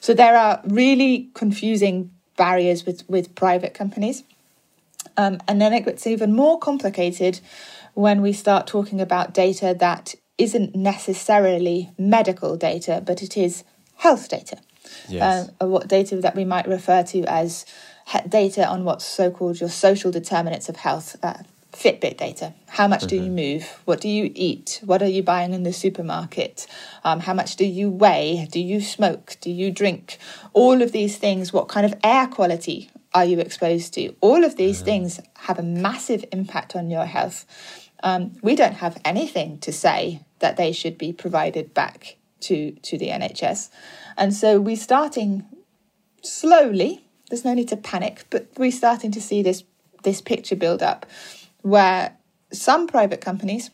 [0.00, 4.22] So there are really confusing barriers with, with private companies.
[5.16, 7.40] Um, and then it gets even more complicated
[7.94, 13.64] when we start talking about data that isn't necessarily medical data, but it is
[13.96, 14.58] health data.
[15.08, 15.50] Yes.
[15.60, 17.66] Um, what data that we might refer to as
[18.28, 21.16] data on what's so called your social determinants of health.
[21.22, 21.34] Uh,
[21.72, 22.52] Fitbit data.
[22.66, 23.80] How much do you move?
[23.84, 24.80] What do you eat?
[24.84, 26.66] What are you buying in the supermarket?
[27.04, 28.48] Um, how much do you weigh?
[28.50, 29.36] Do you smoke?
[29.40, 30.18] Do you drink?
[30.52, 31.52] All of these things.
[31.52, 34.12] What kind of air quality are you exposed to?
[34.20, 37.46] All of these things have a massive impact on your health.
[38.02, 42.96] Um, we don't have anything to say that they should be provided back to to
[42.96, 43.68] the NHS,
[44.16, 45.44] and so we're starting
[46.22, 47.04] slowly.
[47.28, 49.64] There's no need to panic, but we're starting to see this
[50.02, 51.06] this picture build up,
[51.62, 52.16] where
[52.52, 53.70] some private companies,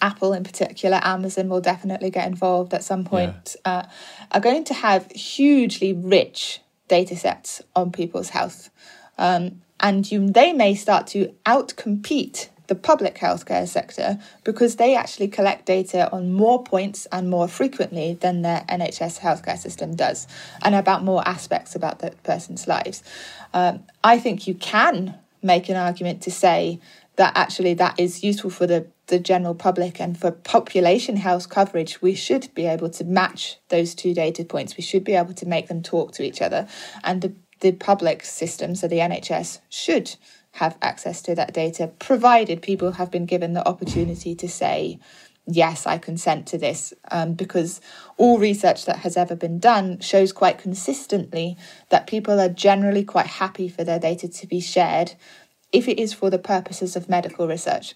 [0.00, 3.84] Apple in particular, Amazon will definitely get involved at some point, uh,
[4.30, 8.70] are going to have hugely rich data sets on people's health,
[9.18, 15.28] um, and you they may start to outcompete the public healthcare sector because they actually
[15.28, 20.26] collect data on more points and more frequently than their NHS healthcare system does,
[20.62, 23.02] and about more aspects about that person's lives.
[23.54, 26.80] Um, I think you can make an argument to say
[27.16, 32.02] that actually that is useful for the, the general public and for population health coverage.
[32.02, 34.76] We should be able to match those two data points.
[34.76, 36.68] We should be able to make them talk to each other,
[37.02, 40.16] and the the public system, so the NHS, should
[40.56, 44.98] have access to that data, provided people have been given the opportunity to say,
[45.46, 46.94] yes, I consent to this.
[47.10, 47.80] Um, because
[48.16, 51.56] all research that has ever been done shows quite consistently
[51.90, 55.12] that people are generally quite happy for their data to be shared
[55.72, 57.94] if it is for the purposes of medical research.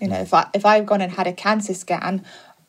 [0.00, 2.24] You know, if I if I've gone and had a cancer scan,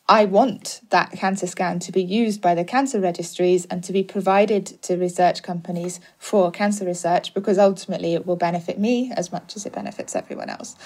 [0.08, 4.04] I want that cancer scan to be used by the cancer registries and to be
[4.04, 9.56] provided to research companies for cancer research because ultimately it will benefit me as much
[9.56, 10.76] as it benefits everyone else.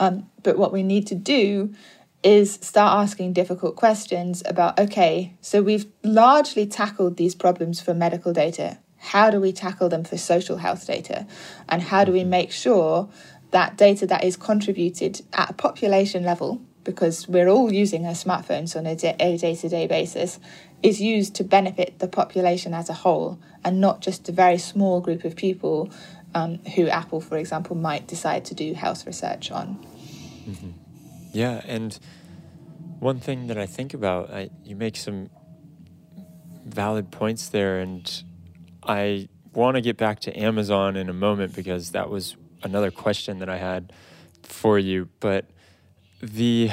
[0.00, 1.72] Um, but what we need to do
[2.24, 8.32] is start asking difficult questions about okay, so we've largely tackled these problems for medical
[8.32, 8.78] data.
[8.98, 11.26] How do we tackle them for social health data?
[11.68, 13.08] And how do we make sure
[13.52, 18.76] that data that is contributed at a population level because we're all using our smartphones
[18.76, 20.38] on a day to day basis,
[20.82, 25.00] is used to benefit the population as a whole and not just a very small
[25.00, 25.90] group of people
[26.34, 29.84] um, who Apple, for example, might decide to do health research on.
[31.32, 31.98] Yeah, and
[33.00, 35.30] one thing that I think about, I, you make some
[36.64, 38.22] valid points there, and
[38.82, 43.40] I want to get back to Amazon in a moment because that was another question
[43.40, 43.92] that I had
[44.42, 45.08] for you.
[45.18, 45.46] But
[46.24, 46.70] the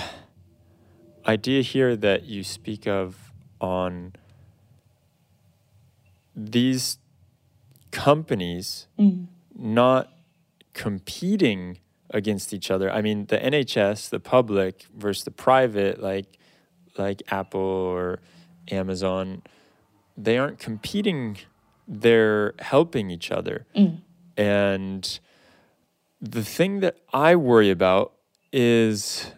[1.27, 4.13] idea here that you speak of on
[6.35, 6.97] these
[7.91, 9.27] companies mm.
[9.53, 10.09] not
[10.73, 12.89] competing against each other.
[12.91, 16.37] I mean, the NHS, the public versus the private, like
[16.97, 18.19] like Apple or
[18.69, 19.41] Amazon,
[20.17, 21.37] they aren't competing.
[21.87, 23.65] They're helping each other.
[23.75, 24.01] Mm.
[24.37, 25.19] And
[26.21, 28.13] the thing that I worry about
[28.53, 29.31] is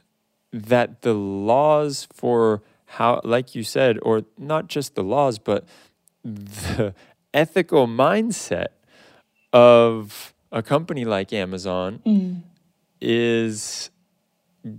[0.54, 5.66] that the laws for how, like you said, or not just the laws, but
[6.24, 6.94] the
[7.34, 8.68] ethical mindset
[9.52, 12.00] of a company like Amazon
[13.02, 13.90] is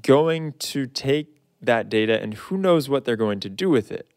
[0.00, 4.08] going to take that data and who knows what they're going to do with it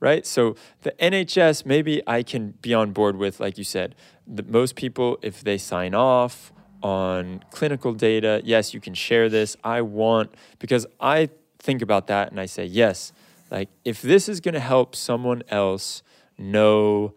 [0.00, 0.26] right?
[0.26, 3.94] So the nhs maybe i can be on board with like you said
[4.26, 6.52] most people if they sign off
[6.84, 8.40] on clinical data.
[8.44, 9.56] Yes you can share this.
[9.64, 13.12] I want because i think about that and i say yes
[13.50, 16.02] like if this is going to help someone else
[16.36, 17.14] know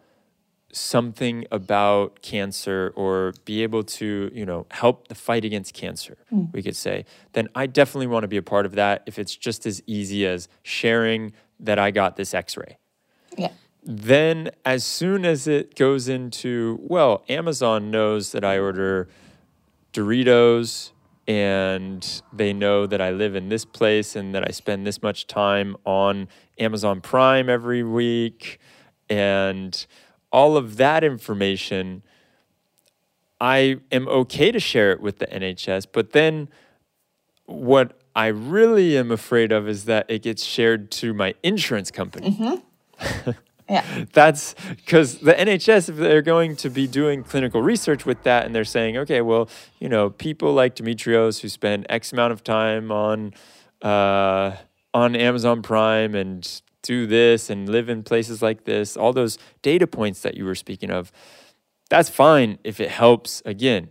[0.72, 6.46] something about cancer or be able to you know help the fight against cancer hmm.
[6.54, 7.04] we could say
[7.34, 10.26] then i definitely want to be a part of that if it's just as easy
[10.26, 12.78] as sharing that i got this x-ray.
[13.38, 13.52] Yeah.
[13.84, 19.08] then as soon as it goes into well amazon knows that i order
[19.98, 20.92] doritos
[21.28, 25.26] and they know that i live in this place and that i spend this much
[25.26, 26.28] time on
[26.60, 28.60] amazon prime every week.
[29.10, 29.86] And
[30.32, 32.04] all of that information
[33.40, 36.50] i am okay to share it with the nhs but then
[37.46, 42.32] what i really am afraid of is that it gets shared to my insurance company
[42.32, 43.32] mm-hmm.
[43.70, 44.06] Yeah.
[44.14, 48.56] that's because the NHS, if they're going to be doing clinical research with that, and
[48.56, 49.50] they're saying, okay, well,
[49.80, 53.34] you know, people like Demetrios who spend X amount of time on
[53.82, 54.56] uh,
[54.94, 59.86] on Amazon Prime and do this and live in places like this, all those data
[59.86, 61.12] points that you were speaking of,
[61.90, 63.90] that's fine if it helps again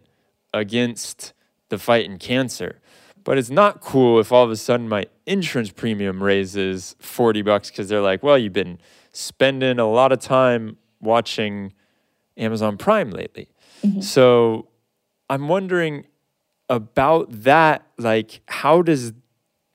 [0.55, 1.33] against
[1.69, 2.81] the fight in cancer.
[3.25, 7.71] But it's not cool if all of a sudden my insurance premium raises 40 bucks
[7.71, 8.79] because they're like, well, you've been
[9.16, 11.72] spending a lot of time watching
[12.37, 13.48] Amazon Prime lately.
[14.00, 14.68] So
[15.31, 16.07] I'm wondering
[16.68, 17.87] about that.
[17.98, 19.12] Like, how does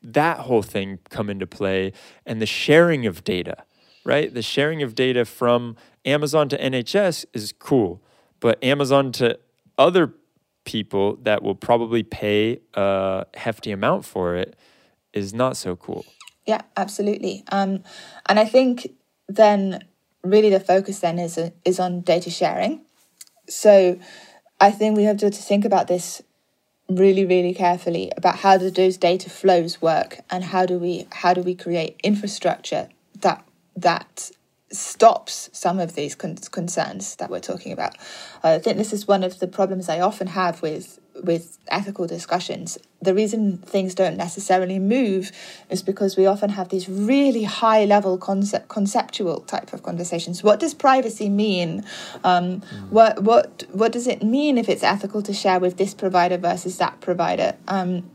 [0.04, 1.94] that whole thing come into play
[2.26, 3.64] and the sharing of data,
[4.04, 4.34] right?
[4.34, 5.76] The sharing of data from
[6.06, 8.04] Amazon to NHS is cool,
[8.40, 9.40] but Amazon to
[9.78, 10.14] other
[10.66, 14.56] people that will probably pay a hefty amount for it
[15.14, 16.06] is not so cool.
[16.46, 17.44] Yeah, absolutely.
[17.52, 17.84] Um,
[18.28, 18.92] and I think
[19.36, 19.84] then
[20.24, 22.82] really the focus then is is on data sharing.
[23.48, 24.00] So
[24.60, 26.22] I think we have to, think about this
[26.90, 31.34] really really carefully about how do those data flows work and how do we how
[31.34, 32.90] do we create infrastructure
[33.22, 33.46] that
[33.78, 34.30] that
[34.72, 37.98] stops some of these con- concerns that we're talking about.
[38.44, 42.78] I think this is one of the problems I often have with with ethical discussions.
[43.02, 45.32] The reason things don't necessarily move
[45.70, 50.42] is because we often have these really high level concept conceptual type of conversations.
[50.42, 51.84] What does privacy mean?
[52.24, 56.38] Um, What what what does it mean if it's ethical to share with this provider
[56.38, 57.56] versus that provider?
[57.68, 58.10] Um,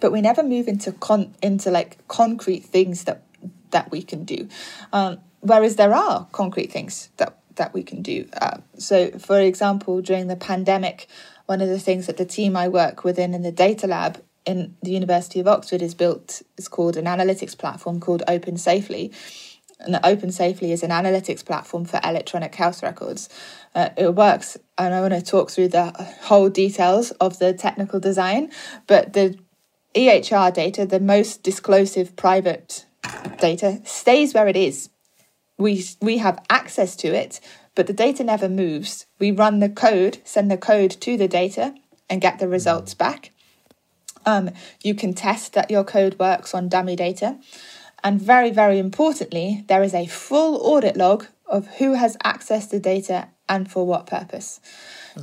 [0.00, 3.22] but we never move into con into like concrete things that
[3.70, 4.48] that we can do.
[4.92, 8.28] Um, whereas there are concrete things that that we can do.
[8.40, 11.08] Uh, so, for example, during the pandemic,
[11.46, 14.76] one of the things that the team I work within in the data lab in
[14.82, 19.12] the University of Oxford is built is called an analytics platform called OpenSAFELY.
[19.80, 23.28] And OpenSAFELY is an analytics platform for electronic health records.
[23.74, 25.90] Uh, it works, and I want to talk through the
[26.22, 28.50] whole details of the technical design,
[28.86, 29.38] but the
[29.94, 32.86] EHR data, the most disclosive private
[33.38, 34.88] data, stays where it is.
[35.58, 37.40] We we have access to it,
[37.74, 39.06] but the data never moves.
[39.18, 41.74] We run the code, send the code to the data,
[42.10, 43.32] and get the results back.
[44.26, 44.50] Um,
[44.82, 47.38] you can test that your code works on dummy data.
[48.02, 52.80] And very, very importantly, there is a full audit log of who has accessed the
[52.80, 54.60] data and for what purpose.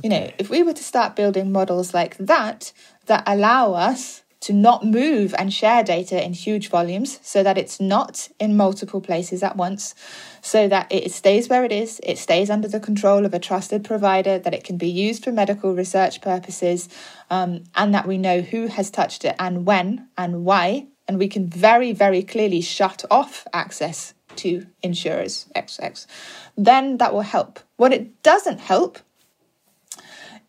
[0.02, 2.72] You know, if we were to start building models like that,
[3.06, 7.80] that allow us to not move and share data in huge volumes so that it's
[7.80, 9.94] not in multiple places at once,
[10.42, 13.82] so that it stays where it is, it stays under the control of a trusted
[13.82, 16.90] provider, that it can be used for medical research purposes,
[17.30, 20.88] um, and that we know who has touched it and when and why.
[21.08, 26.06] And we can very, very clearly shut off access to insurers XX.
[26.54, 27.60] Then that will help.
[27.78, 28.98] What it doesn't help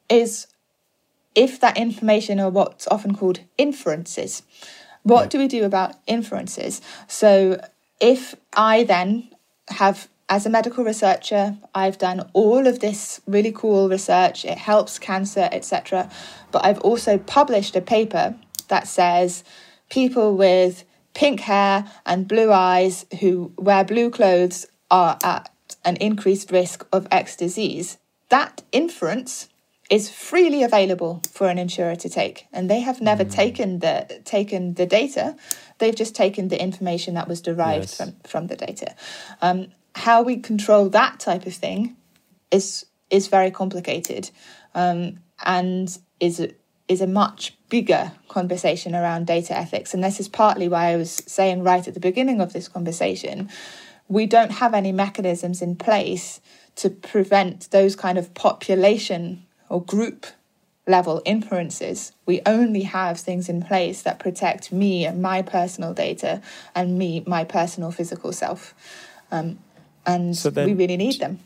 [0.10, 0.48] is
[1.36, 4.42] if that information are what's often called inferences.
[5.04, 6.82] What do we do about inferences?
[7.08, 7.62] So
[8.00, 9.30] if I then
[9.70, 14.44] have as a medical researcher, I've done all of this really cool research.
[14.44, 16.10] It helps cancer, etc.
[16.52, 18.36] But I've also published a paper
[18.70, 19.44] that says
[19.90, 25.50] people with pink hair and blue eyes who wear blue clothes are at
[25.84, 27.98] an increased risk of X disease.
[28.30, 29.48] That inference
[29.90, 34.74] is freely available for an insurer to take and they have never taken the taken
[34.74, 35.36] the data.
[35.78, 37.98] They've just taken the information that was derived Yes.
[37.98, 38.96] from from the data.
[39.42, 41.96] Um, how we control that type of thing
[42.52, 44.32] is is very complicated
[44.74, 46.48] um, and is
[46.88, 49.94] is a much bigger conversation around data ethics.
[49.94, 53.50] And this is partly why I was saying right at the beginning of this conversation
[54.08, 56.40] we don't have any mechanisms in place
[56.76, 60.26] to prevent those kind of population or group
[60.88, 62.12] level inferences.
[62.26, 66.42] We only have things in place that protect me and my personal data
[66.76, 68.76] and me, my personal physical self.
[69.32, 69.60] Um,
[70.06, 71.40] and So then- we really need them.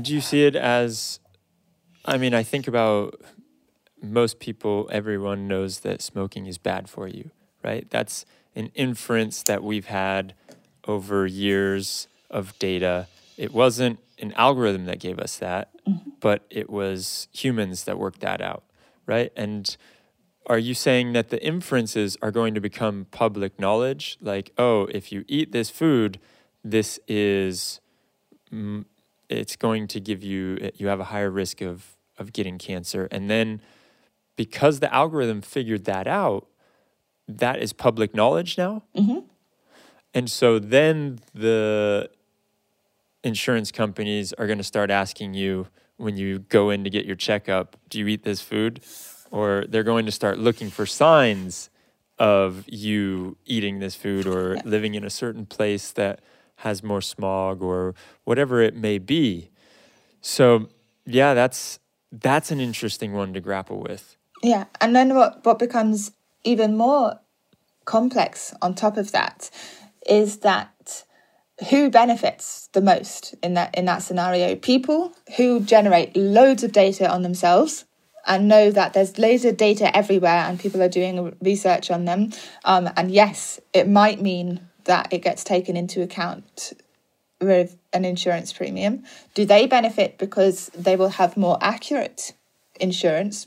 [0.00, 1.18] Do you see it as?
[2.04, 3.20] I mean, I think about
[4.00, 7.30] most people, everyone knows that smoking is bad for you,
[7.64, 7.90] right?
[7.90, 8.24] That's
[8.54, 10.34] an inference that we've had
[10.86, 13.08] over years of data.
[13.36, 15.70] It wasn't an algorithm that gave us that,
[16.20, 18.64] but it was humans that worked that out,
[19.06, 19.30] right?
[19.36, 19.76] And
[20.46, 24.16] are you saying that the inferences are going to become public knowledge?
[24.20, 26.18] Like, oh, if you eat this food,
[26.64, 27.80] this is
[28.52, 28.84] mm,
[29.28, 33.30] it's going to give you you have a higher risk of of getting cancer and
[33.30, 33.60] then
[34.36, 36.46] because the algorithm figured that out
[37.28, 38.82] that is public knowledge now
[40.14, 42.08] and so then the
[43.26, 45.66] insurance companies are going to start asking you
[45.96, 48.80] when you go in to get your checkup do you eat this food
[49.30, 51.70] or they're going to start looking for signs
[52.18, 56.20] of you eating this food or living in a certain place that
[56.56, 59.50] has more smog or whatever it may be.
[60.20, 60.68] So,
[61.04, 61.78] yeah, that's
[62.10, 64.16] that's an interesting one to grapple with.
[64.42, 66.12] Yeah, and then what what becomes
[66.44, 67.20] even more
[67.84, 69.50] complex on top of that
[70.08, 71.04] is that
[71.70, 74.54] who benefits the most in that in that scenario?
[74.56, 77.84] People who generate loads of data on themselves
[78.26, 82.32] and know that there's loads of data everywhere and people are doing research on them.
[82.64, 86.72] Um, and yes it might mean that it gets taken into account
[87.40, 89.04] with an insurance premium.
[89.34, 92.32] Do they benefit because they will have more accurate
[92.80, 93.46] insurance?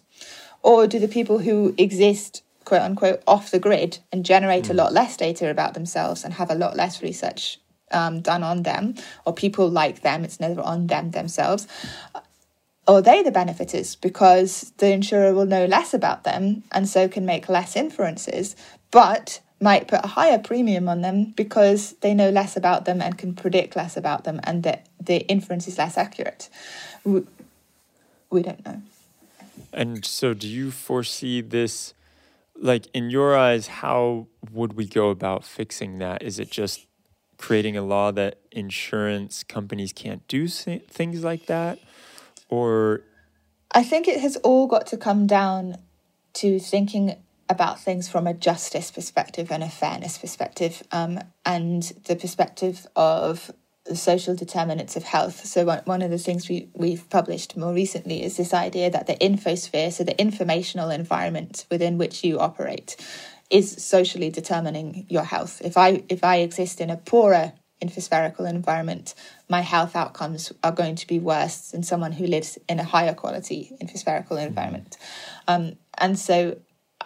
[0.61, 4.71] Or do the people who exist quote unquote off the grid and generate mm.
[4.71, 7.59] a lot less data about themselves and have a lot less research
[7.91, 11.67] um, done on them or people like them, it's never on them themselves,
[12.87, 17.25] are they the benefiters because the insurer will know less about them and so can
[17.25, 18.55] make less inferences,
[18.89, 23.17] but might put a higher premium on them because they know less about them and
[23.17, 26.49] can predict less about them and that the inference is less accurate.
[27.03, 27.23] We,
[28.29, 28.81] we don't know.
[29.71, 31.93] And so, do you foresee this?
[32.55, 36.23] Like, in your eyes, how would we go about fixing that?
[36.23, 36.87] Is it just
[37.39, 41.79] creating a law that insurance companies can't do things like that?
[42.49, 43.01] Or.
[43.71, 45.77] I think it has all got to come down
[46.33, 47.15] to thinking
[47.49, 53.51] about things from a justice perspective and a fairness perspective, um, and the perspective of
[53.85, 55.45] the social determinants of health.
[55.45, 59.15] So one of the things we, we've published more recently is this idea that the
[59.15, 62.95] infosphere, so the informational environment within which you operate,
[63.49, 65.61] is socially determining your health.
[65.63, 69.15] If I if I exist in a poorer infospherical environment,
[69.47, 73.13] my health outcomes are going to be worse than someone who lives in a higher
[73.13, 74.97] quality infospherical environment.
[75.47, 76.57] Um, and so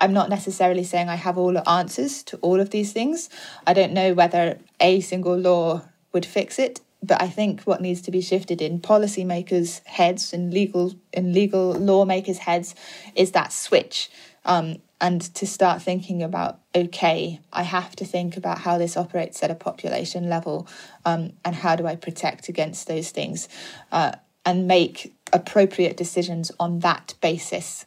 [0.01, 3.29] I'm not necessarily saying I have all the answers to all of these things.
[3.67, 8.01] I don't know whether a single law would fix it, but I think what needs
[8.03, 12.73] to be shifted in policymakers' heads and legal in legal lawmakers' heads
[13.15, 14.09] is that switch.
[14.45, 19.43] Um, and to start thinking about okay i have to think about how this operates
[19.43, 20.67] at a population level
[21.05, 23.47] um, and how do i protect against those things
[23.91, 24.13] uh,
[24.45, 27.85] and make appropriate decisions on that basis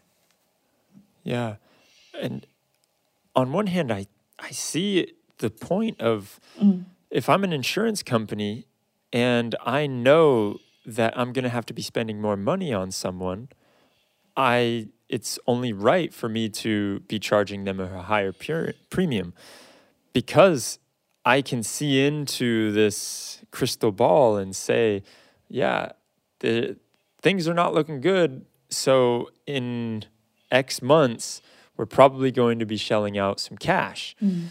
[1.24, 1.56] yeah
[2.20, 2.46] and
[3.34, 4.06] on one hand i
[4.38, 6.84] i see the point of mm.
[7.10, 8.66] if i'm an insurance company
[9.12, 13.48] and i know that i'm going to have to be spending more money on someone
[14.36, 19.34] i it's only right for me to be charging them a higher pure premium
[20.12, 20.78] because
[21.24, 25.02] I can see into this crystal ball and say,
[25.48, 25.92] yeah,
[26.40, 26.76] the
[27.20, 28.46] things are not looking good.
[28.70, 30.04] So in
[30.50, 31.42] X months,
[31.76, 34.16] we're probably going to be shelling out some cash.
[34.22, 34.46] Mm.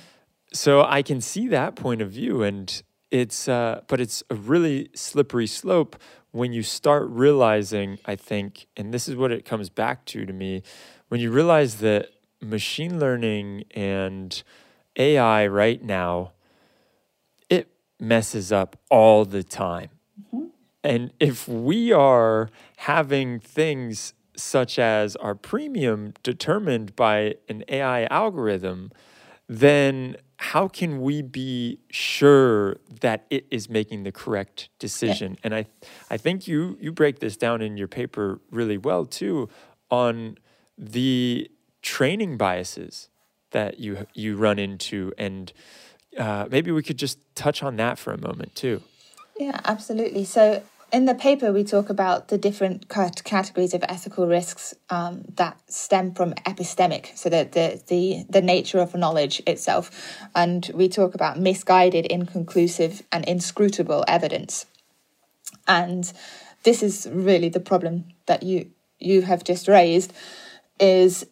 [0.54, 2.82] So I can see that point of view, and
[3.12, 5.96] it's uh, but it's a really slippery slope
[6.36, 10.34] when you start realizing, I think, and this is what it comes back to to
[10.34, 10.64] me,
[11.08, 12.10] when you realize that
[12.42, 14.44] machine learning and
[14.98, 16.34] AI right now,
[17.50, 17.70] it
[18.02, 19.92] messes up all the time.
[20.20, 20.48] Mm-hmm.
[20.84, 28.92] And if we are having things such as our premium determined by an AI algorithm,
[29.48, 35.34] then how can we be sure that it is making the correct decision?
[35.34, 35.40] Yeah.
[35.44, 35.66] And I,
[36.10, 39.50] I think you you break this down in your paper really well too
[39.90, 40.38] on
[40.78, 41.50] the
[41.82, 43.10] training biases
[43.52, 45.54] that you you run into, and
[46.18, 48.82] uh, maybe we could just touch on that for a moment too.
[49.40, 50.26] Yeah, absolutely.
[50.26, 55.60] So in the paper, we talk about the different categories of ethical risks um, that
[55.72, 59.92] stem from epistemic, so the, the, the, the nature of knowledge itself.
[60.36, 64.66] And we talk about misguided, inconclusive, and inscrutable evidence.
[65.68, 66.12] And
[66.64, 70.14] this is really the problem that you you have just raised
[70.80, 71.26] is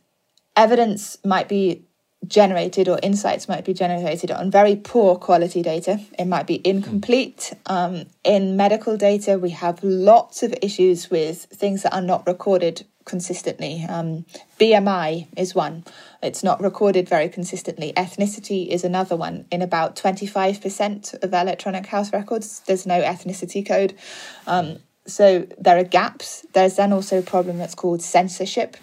[0.56, 1.84] evidence might be
[2.28, 6.00] generated or insights might be generated on very poor quality data.
[6.18, 7.54] It might be incomplete.
[7.66, 12.86] Um, in medical data, we have lots of issues with things that are not recorded
[13.06, 13.86] consistently.
[13.88, 14.26] Um,
[14.60, 15.84] BMI is one,
[16.22, 17.92] it's not recorded very consistently.
[17.98, 19.46] Ethnicity is another one.
[19.52, 23.94] In about 25% of electronic health records, there's no ethnicity code.
[24.48, 26.46] Um, so there are gaps.
[26.54, 28.78] There's then also a problem that's called censorship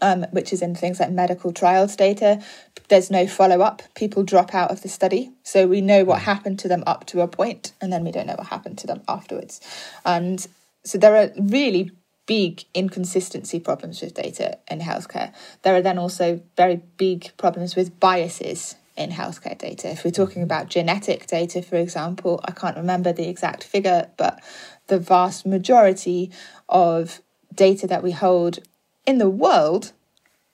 [0.00, 2.42] um, which is in things like medical trials data.
[2.88, 3.82] There's no follow up.
[3.94, 5.32] People drop out of the study.
[5.42, 6.24] So we know what hmm.
[6.24, 8.86] happened to them up to a point, and then we don't know what happened to
[8.86, 9.60] them afterwards.
[10.04, 10.46] And
[10.84, 11.90] so there are really
[12.26, 15.32] big inconsistency problems with data in healthcare.
[15.62, 19.90] There are then also very big problems with biases in healthcare data.
[19.90, 20.46] If we're talking hmm.
[20.46, 24.42] about genetic data, for example, I can't remember the exact figure, but
[24.88, 26.30] the vast majority
[26.68, 27.20] of
[27.54, 28.58] data that we hold
[29.06, 29.92] in the world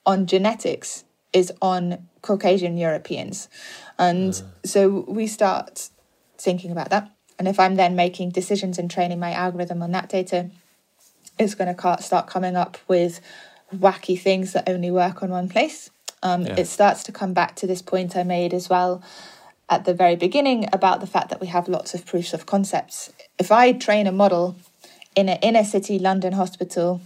[0.05, 3.47] on genetics is on Caucasian Europeans.
[3.97, 5.89] And so we start
[6.37, 7.11] thinking about that.
[7.37, 10.49] And if I'm then making decisions and training my algorithm on that data,
[11.37, 13.21] it's going to start coming up with
[13.73, 15.89] wacky things that only work on one place.
[16.21, 16.55] Um, Yeah.
[16.57, 19.01] It starts to come back to this point I made as well
[19.69, 23.13] at the very beginning about the fact that we have lots of proofs of concepts.
[23.37, 24.55] If I train a model
[25.15, 27.01] in an inner city London hospital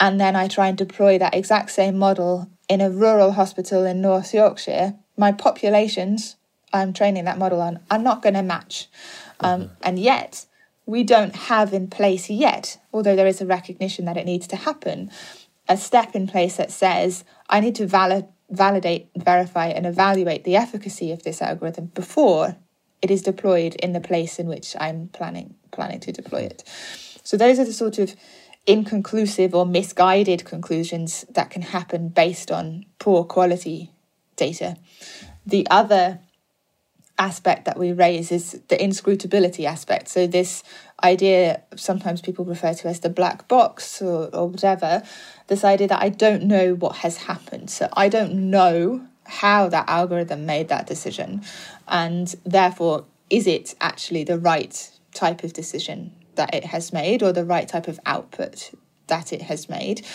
[0.00, 4.00] and then I try and deploy that exact same model in a rural hospital in
[4.00, 6.36] North Yorkshire, my populations
[6.72, 8.88] I'm training that model on are not going to match.
[9.40, 10.46] Um, And yet,
[10.86, 14.56] we don't have in place yet, although there is a recognition that it needs to
[14.56, 15.10] happen,
[15.68, 20.56] a step in place that says, I need to valid- validate, verify, and evaluate the
[20.56, 22.56] efficacy of this algorithm before
[23.02, 26.64] it is deployed in the place in which I'm planning planning to deploy it.
[27.22, 28.14] So those are the sort of
[28.70, 33.90] inconclusive or misguided conclusions that can happen based on poor quality
[34.36, 34.76] data.
[35.46, 36.20] The other
[37.18, 40.08] aspect that we raise is the inscrutability aspect.
[40.08, 40.62] So this
[41.04, 45.02] idea sometimes people refer to as the black box or, or whatever,
[45.48, 47.70] this idea that I don't know what has happened.
[47.70, 51.42] So I don't know how that algorithm made that decision.
[51.86, 57.32] And therefore, is it actually the right type of decision that it has made or
[57.32, 58.70] the right type of output
[59.08, 60.06] that it has made?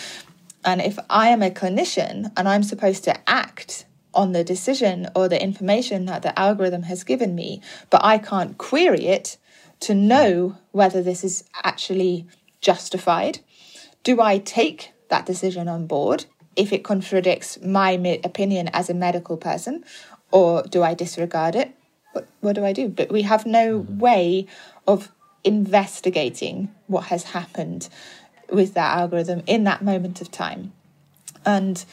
[0.64, 5.28] And if I am a clinician and I'm supposed to act on the decision or
[5.28, 7.60] the information that the algorithm has given me,
[7.90, 9.36] but I can't query it
[9.80, 12.26] to know whether this is actually
[12.60, 13.38] justified,
[14.02, 16.24] do I take that decision on board
[16.56, 17.90] if it contradicts my
[18.24, 19.84] opinion as a medical person,
[20.32, 21.70] or do I disregard it?
[22.12, 22.88] What, what do I do?
[22.88, 23.98] But we have no mm-hmm.
[23.98, 24.46] way
[24.86, 25.12] of
[25.44, 27.88] investigating what has happened
[28.50, 30.72] with that algorithm in that moment of time.
[31.44, 31.84] And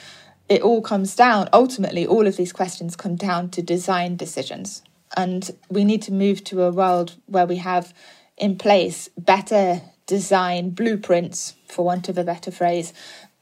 [0.49, 4.83] it all comes down, ultimately, all of these questions come down to design decisions.
[5.15, 7.93] And we need to move to a world where we have
[8.37, 12.93] in place better design blueprints, for want of a better phrase,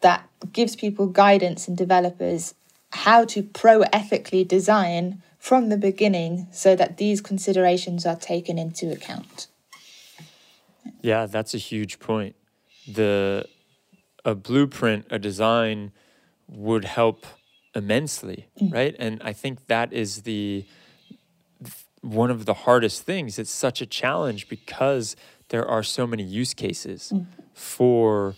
[0.01, 2.53] that gives people guidance and developers
[2.91, 8.91] how to pro ethically design from the beginning so that these considerations are taken into
[8.91, 9.47] account.
[11.01, 12.35] Yeah, that's a huge point.
[12.87, 13.45] The
[14.23, 15.91] a blueprint, a design
[16.47, 17.25] would help
[17.73, 18.73] immensely, mm.
[18.73, 18.95] right?
[18.99, 20.65] And I think that is the
[22.01, 23.37] one of the hardest things.
[23.37, 25.15] It's such a challenge because
[25.49, 27.25] there are so many use cases mm.
[27.53, 28.35] for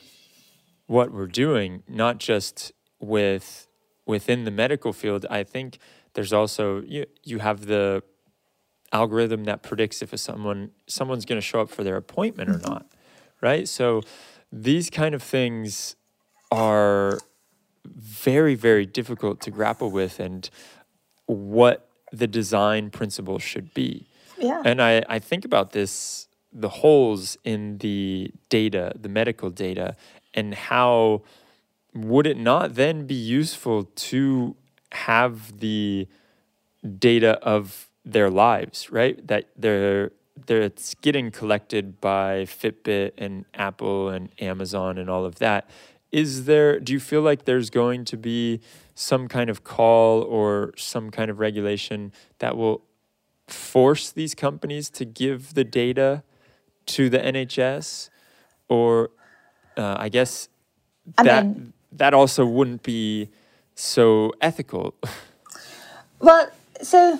[0.87, 3.67] what we're doing, not just with
[4.05, 5.25] within the medical field.
[5.29, 5.79] I think
[6.13, 8.03] there's also you, you have the
[8.93, 12.59] algorithm that predicts if a someone someone's going to show up for their appointment or
[12.59, 12.85] not,
[13.41, 13.67] right?
[13.67, 14.03] So
[14.51, 15.95] these kind of things
[16.51, 17.19] are
[17.85, 20.49] very very difficult to grapple with and
[21.25, 24.07] what the design principle should be.
[24.37, 24.61] Yeah.
[24.63, 29.95] And I, I think about this the holes in the data, the medical data,
[30.35, 31.23] and how
[31.95, 34.55] would it not then be useful to
[34.91, 36.07] have the
[36.99, 39.25] data of their lives, right?
[39.27, 40.11] That they're
[40.47, 45.69] they're it's getting collected by Fitbit and Apple and Amazon and all of that.
[46.11, 48.59] Is there do you feel like there's going to be
[48.95, 52.81] some kind of call or some kind of regulation that will
[53.47, 56.23] force these companies to give the data
[56.85, 58.09] to the NHS
[58.69, 59.09] or
[59.77, 60.49] uh, I guess
[61.17, 63.29] I that mean- that also wouldn't be
[63.75, 64.93] so ethical.
[66.19, 66.49] Well,
[66.81, 67.19] so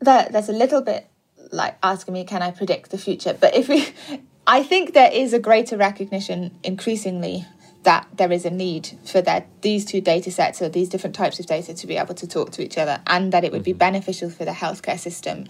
[0.00, 1.08] that there's a little bit
[1.52, 3.36] like asking me, can I predict the future?
[3.38, 3.88] But if we,
[4.46, 7.46] I think there is a greater recognition increasingly
[7.86, 11.38] that there is a need for that these two data sets or these different types
[11.38, 13.70] of data to be able to talk to each other and that it would be
[13.70, 13.78] mm-hmm.
[13.78, 15.44] beneficial for the healthcare system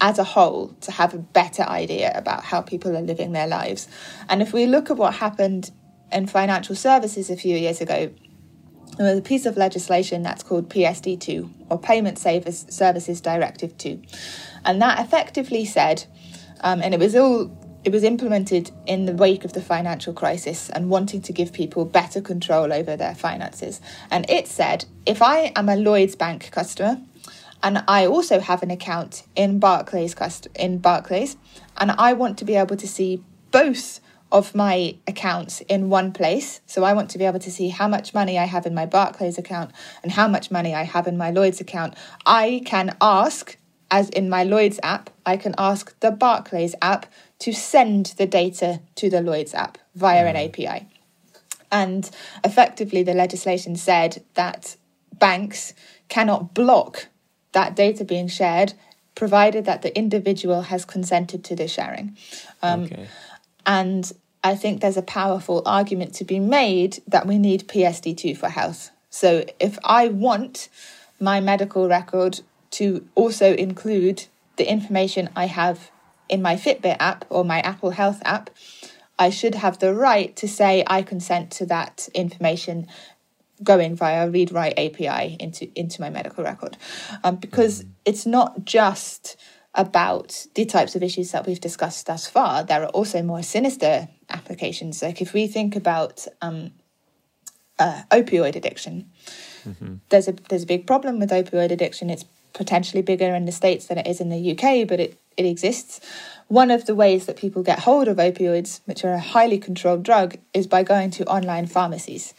[0.00, 3.88] as a whole to have a better idea about how people are living their lives.
[4.30, 5.70] And if we look at what happened
[6.10, 8.10] in financial services a few years ago,
[8.96, 14.00] there was a piece of legislation that's called PSD2 or Payment Savers Services Directive 2.
[14.64, 16.04] And that effectively said,
[16.60, 17.50] um, and it was all
[17.84, 21.84] it was implemented in the wake of the financial crisis and wanting to give people
[21.84, 23.80] better control over their finances.
[24.08, 27.00] And it said, if I am a Lloyds Bank customer
[27.60, 30.14] and I also have an account in Barclays
[30.54, 31.36] in Barclays
[31.76, 33.98] and I want to be able to see both
[34.32, 36.62] of my accounts in one place.
[36.66, 38.86] So I want to be able to see how much money I have in my
[38.86, 39.70] Barclays account
[40.02, 41.94] and how much money I have in my Lloyds account.
[42.24, 43.58] I can ask,
[43.90, 47.06] as in my Lloyds app, I can ask the Barclays app
[47.40, 50.88] to send the data to the Lloyds app via an API.
[51.70, 52.10] And
[52.42, 54.76] effectively, the legislation said that
[55.18, 55.74] banks
[56.08, 57.08] cannot block
[57.52, 58.72] that data being shared,
[59.14, 62.16] provided that the individual has consented to the sharing.
[62.62, 63.08] Um, okay.
[63.66, 64.10] And
[64.44, 68.90] I think there's a powerful argument to be made that we need PSD2 for health.
[69.10, 70.68] So if I want
[71.20, 72.40] my medical record
[72.72, 74.26] to also include
[74.56, 75.90] the information I have
[76.28, 78.50] in my Fitbit app or my Apple Health app,
[79.18, 82.88] I should have the right to say I consent to that information
[83.62, 86.76] going via read write API into into my medical record,
[87.22, 89.36] um, because it's not just
[89.74, 92.64] about the types of issues that we've discussed thus far.
[92.64, 95.02] There are also more sinister applications.
[95.02, 96.72] Like if we think about um,
[97.78, 99.10] uh, opioid addiction,
[100.08, 102.10] there's a there's a big problem with opioid addiction.
[102.10, 105.46] It's potentially bigger in the states than it is in the UK, but it it
[105.46, 106.00] exists.
[106.48, 110.02] One of the ways that people get hold of opioids, which are a highly controlled
[110.02, 112.34] drug, is by going to online pharmacies.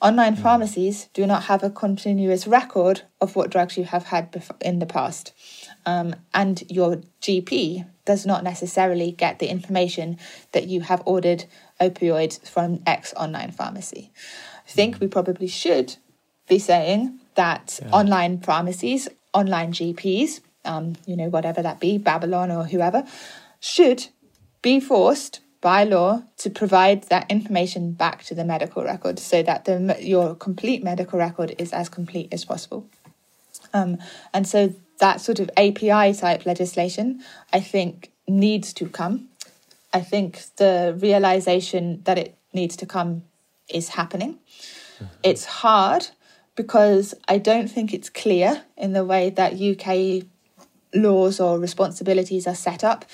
[0.00, 4.78] Online pharmacies do not have a continuous record of what drugs you have had in
[4.78, 5.32] the past.
[5.88, 10.18] Um, and your GP does not necessarily get the information
[10.52, 11.46] that you have ordered
[11.80, 14.10] opioids from X online pharmacy.
[14.66, 15.96] I think we probably should
[16.46, 22.64] be saying that online pharmacies, online GPs, um, you know, whatever that be, Babylon or
[22.64, 23.06] whoever,
[23.58, 24.08] should
[24.60, 29.64] be forced by law to provide that information back to the medical record so that
[29.64, 32.86] the, your complete medical record is as complete as possible.
[33.72, 33.96] Um,
[34.34, 37.22] and so that sort of API type legislation,
[37.52, 39.28] I think, needs to come.
[39.92, 43.22] I think the realization that it needs to come
[43.68, 44.38] is happening.
[44.96, 45.04] Mm-hmm.
[45.22, 46.08] It's hard
[46.56, 50.26] because I don't think it's clear in the way that UK
[50.94, 53.04] laws or responsibilities are set up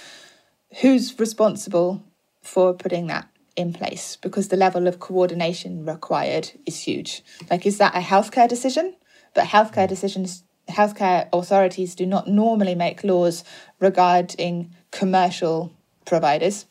[0.80, 2.02] who's responsible
[2.42, 7.22] for putting that in place because the level of coordination required is huge.
[7.50, 8.94] Like, is that a healthcare decision?
[9.34, 9.88] But healthcare mm.
[9.88, 13.44] decisions, healthcare authorities do not normally make laws
[13.80, 15.72] regarding commercial
[16.04, 16.66] providers.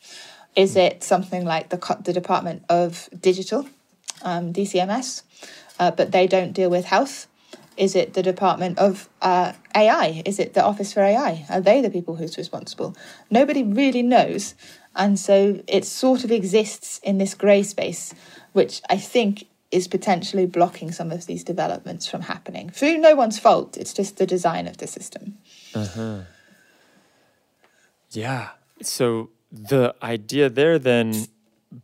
[0.56, 3.66] Is it something like the, the Department of Digital,
[4.22, 5.22] um, DCMS,
[5.78, 7.26] uh, but they don't deal with health?
[7.76, 10.22] Is it the Department of uh, AI?
[10.24, 11.44] Is it the Office for AI?
[11.50, 12.96] Are they the people who's responsible?
[13.30, 14.54] Nobody really knows.
[14.94, 18.14] And so it sort of exists in this grey space,
[18.52, 23.40] which I think is potentially blocking some of these developments from happening through no one's
[23.40, 23.76] fault.
[23.76, 25.38] It's just the design of the system.
[25.74, 26.20] Uh-huh.
[28.10, 28.50] Yeah.
[28.82, 31.26] So the idea there then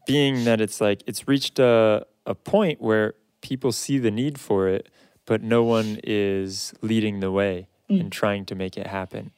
[0.07, 4.69] being that it's like it's reached a, a point where people see the need for
[4.69, 4.89] it,
[5.27, 7.99] but no one is leading the way mm.
[8.01, 9.33] and trying to make it happen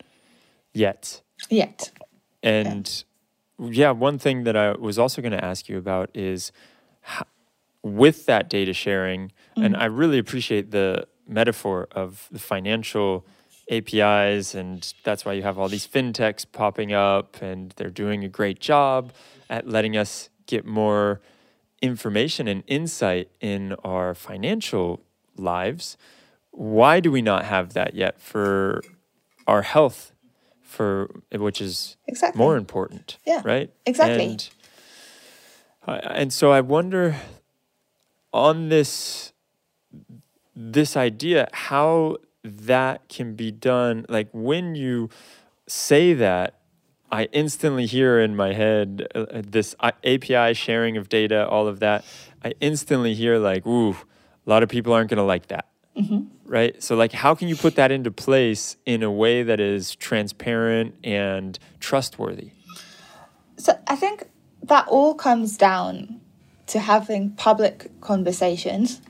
[0.74, 1.22] yet.
[1.48, 1.90] Yet.
[2.42, 3.04] And
[3.58, 6.52] yeah, one thing that I was also going to ask you about is
[7.02, 7.24] ho-
[7.82, 9.82] with that data sharing, and mm-hmm.
[9.82, 13.26] I really appreciate the metaphor of the financial
[13.70, 18.28] APIs, and that's why you have all these fintechs popping up, and they're doing a
[18.28, 19.12] great job
[19.48, 21.20] at letting us get more
[21.80, 25.02] information and insight in our financial
[25.36, 25.96] lives.
[26.50, 28.82] Why do we not have that yet for
[29.46, 30.12] our health,
[30.60, 32.38] for which is Exactly.
[32.38, 33.18] more important?
[33.26, 33.70] Yeah, Right.
[33.86, 34.24] exactly.
[34.24, 34.50] And,
[35.86, 37.16] and so I wonder
[38.32, 39.32] on this
[40.54, 45.08] this idea how that can be done like when you
[45.66, 46.58] say that
[47.10, 49.74] i instantly hear in my head uh, uh, this
[50.04, 52.04] api sharing of data all of that.
[52.44, 53.96] I instantly hear like ooh
[54.46, 55.66] a lot of people aren't going to like that.
[56.44, 56.82] Right?
[56.82, 60.96] So like how can you put that into place in a way that is transparent
[61.04, 62.50] and trustworthy?
[63.56, 64.28] So I think
[64.64, 66.20] that all comes down
[66.72, 69.02] to having public conversations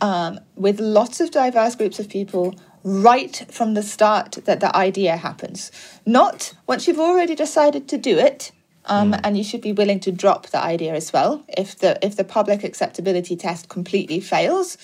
[0.00, 5.16] um, with lots of diverse groups of people right from the start that the idea
[5.16, 5.70] happens.
[6.04, 8.50] Not once you've already decided to do it,
[8.86, 11.44] um, and you should be willing to drop the idea as well.
[11.46, 14.76] If the if the public acceptability test completely fails,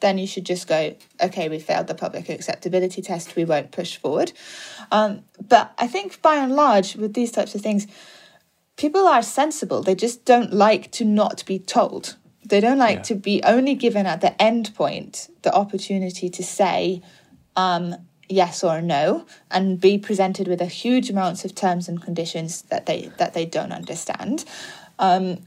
[0.00, 3.96] then you should just go, okay, we failed the public acceptability test, we won't push
[3.96, 4.32] forward.
[4.92, 7.86] Um, but I think by and large, with these types of things,
[8.76, 9.82] people are sensible.
[9.82, 12.16] They just don't like to not be told.
[12.44, 13.02] They don't like Yeah.
[13.02, 17.02] to be only given at the end point the opportunity to say
[17.56, 17.96] um,
[18.28, 22.86] yes or no and be presented with a huge amounts of terms and conditions that
[22.86, 24.44] they that they don't understand.
[24.98, 25.38] Um,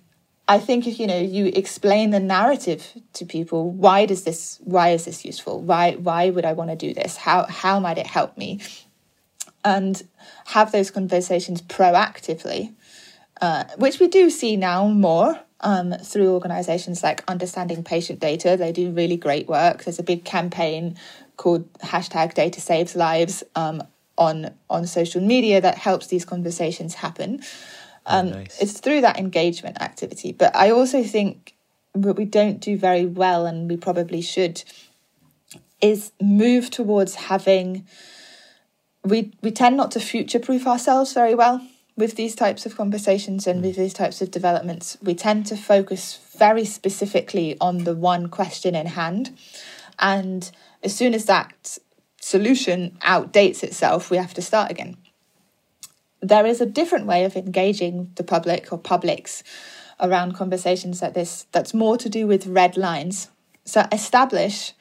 [0.47, 2.81] I think if you know you explain the narrative
[3.13, 4.59] to people, why does this?
[4.63, 5.61] Why is this useful?
[5.61, 7.17] Why why would I want to do this?
[7.17, 8.59] How how might it help me?
[9.63, 10.01] And
[10.45, 12.73] have those conversations proactively,
[13.41, 15.39] uh, which we do see now more.
[15.61, 18.55] um, through organizations like Understanding Patient Data.
[18.57, 19.83] They do really great work.
[19.83, 20.97] There's a big campaign
[21.37, 23.83] called hashtag Data Saves Lives um,
[24.17, 27.41] on on social media that helps these conversations happen.
[28.05, 28.61] Um, Oh, nice.
[28.61, 30.31] It's through that engagement activity.
[30.31, 31.53] But I also think
[31.93, 34.63] what we don't do very well, and we probably should,
[35.81, 37.85] is move towards having.
[39.03, 41.61] We we tend not to future proof ourselves very well
[41.99, 44.97] with these types of conversations and with these types of developments.
[45.01, 49.37] We tend to focus very specifically on the one question in hand,
[49.99, 50.49] and
[50.81, 51.77] as soon as that
[52.21, 54.97] solution outdates itself, we have to start again
[56.21, 59.43] there is a different way of engaging the public or publics
[59.99, 63.29] around conversations like this that's more to do with red lines.
[63.65, 64.73] So establish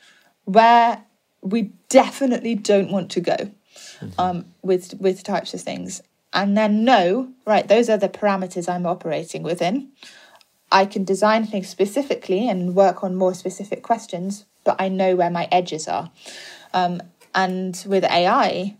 [0.45, 1.05] where
[1.43, 3.37] we definitely don't want to go
[4.19, 6.03] um, with with types of things,
[6.39, 9.91] and then know right those are the parameters I'm operating within.
[10.71, 15.31] I can design things specifically and work on more specific questions, but I know where
[15.31, 16.11] my edges are.
[16.75, 17.03] Um,
[17.35, 18.77] and with AI,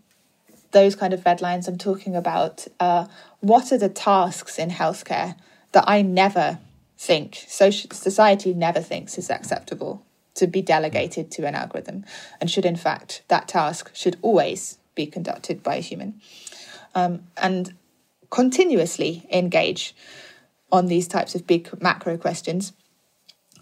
[0.71, 3.07] those kind of red lines I'm talking about, uh,
[3.39, 5.35] what are the tasks in healthcare
[5.71, 6.59] that I never
[6.95, 10.05] think, society never thinks is acceptable
[10.35, 12.05] to be delegated to an algorithm,
[12.39, 16.21] and should in fact, that task should always be conducted by a human.
[16.95, 17.73] Um, and
[18.29, 19.95] continuously engage
[20.71, 22.73] on these types of big macro questions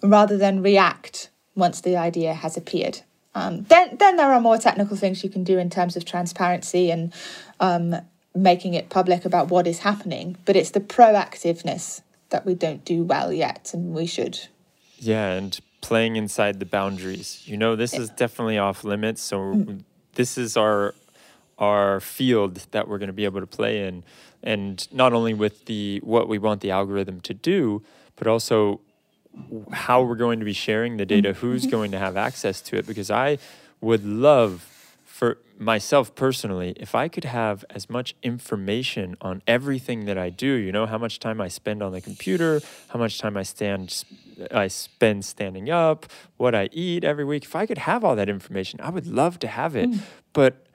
[0.04, 3.02] rather than react once the idea has appeared.
[3.34, 6.90] Um, then, then there are more technical things you can do in terms of transparency
[6.92, 7.14] and
[7.60, 7.96] um,
[8.34, 10.38] making it public about what is happening.
[10.46, 14.40] But it's the proactiveness that we don't do well yet, and we should.
[14.98, 17.44] Yeah, and playing inside the boundaries.
[17.46, 19.22] You know, this is definitely off limits.
[19.22, 19.78] So
[20.16, 20.94] this is our
[21.58, 24.04] our field that we're going to be able to play in,
[24.44, 27.84] and not only with the what we want the algorithm to do,
[28.16, 28.82] but also
[29.72, 31.40] how we're going to be sharing the data, mm-hmm.
[31.40, 31.72] who's mm-hmm.
[31.72, 32.86] going to have access to it.
[32.86, 33.38] Because I
[33.82, 34.74] would love
[35.06, 40.48] for myself personally, if I could have as much information on everything that I do,
[40.48, 44.04] you know, how much time I spend on the computer, how much time I stand
[44.52, 46.06] I spend standing up,
[46.38, 47.46] what I eat every week.
[47.46, 49.90] If I could have all that information, I would love to have it.
[49.90, 50.00] Mm.
[50.34, 50.67] But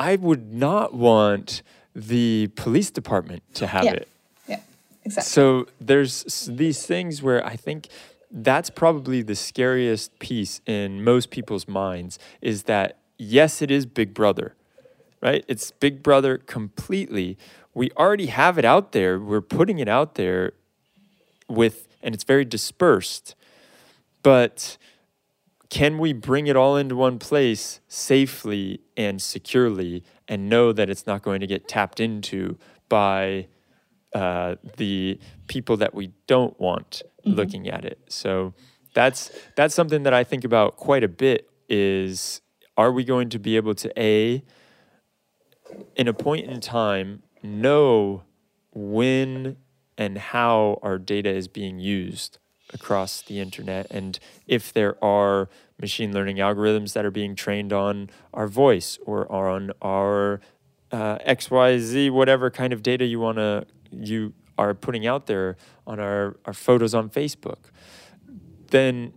[0.00, 1.62] I would not want
[1.94, 3.92] the police department to have Yeah.
[3.92, 4.08] it.
[4.48, 4.60] Yeah,
[5.04, 5.28] exactly.
[5.30, 7.88] So there's these things where I think
[8.30, 14.14] that's probably the scariest piece in most people's minds is that yes, it is Big
[14.14, 14.54] Brother,
[15.20, 15.44] right?
[15.48, 17.36] It's Big Brother completely.
[17.74, 19.18] We already have it out there.
[19.18, 20.52] We're putting it out there
[21.48, 23.34] with, and it's very dispersed.
[24.22, 24.78] But
[25.70, 31.06] can we bring it all into one place safely and securely and know that it's
[31.06, 32.58] not going to get tapped into
[32.88, 33.46] by
[34.14, 38.00] uh, the people that we don't want looking at it.
[38.08, 38.52] So
[38.94, 42.40] that's that's something that I think about quite a bit is
[42.76, 44.42] are we going to be able to a
[45.94, 48.24] in a point in time know
[48.72, 49.56] when
[49.96, 52.38] and how our data is being used
[52.72, 53.86] across the internet.
[53.90, 55.48] And if there are
[55.80, 60.40] machine learning algorithms that are being trained on our voice or on our
[60.92, 65.56] uh, xyz whatever kind of data you want to you are putting out there
[65.86, 67.70] on our, our photos on facebook
[68.70, 69.12] then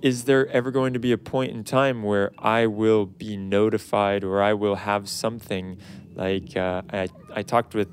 [0.00, 4.22] is there ever going to be a point in time where I will be notified
[4.22, 5.78] or I will have something
[6.14, 7.88] like uh, I, I talked with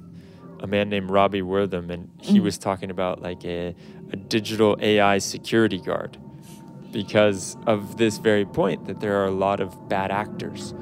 [0.60, 2.46] a man named Robbie Wortham and he mm-hmm.
[2.46, 3.76] was talking about like a,
[4.12, 6.18] a digital AI security guard
[6.92, 10.74] because of this very point that there are a lot of bad actors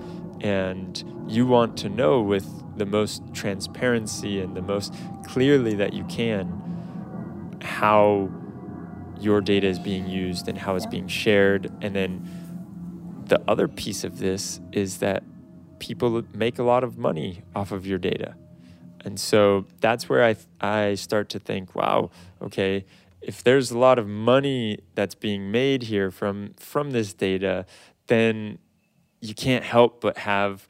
[0.41, 2.45] and you want to know with
[2.77, 4.93] the most transparency and the most
[5.25, 6.59] clearly that you can
[7.61, 8.29] how
[9.19, 11.71] your data is being used and how it's being shared.
[11.81, 15.23] And then the other piece of this is that
[15.79, 18.35] people make a lot of money off of your data.
[19.03, 22.09] And so that's where I, I start to think, wow,
[22.41, 22.85] okay,
[23.21, 27.65] if there's a lot of money that's being made here from, from this data,
[28.07, 28.59] then
[29.21, 30.67] you can't help but have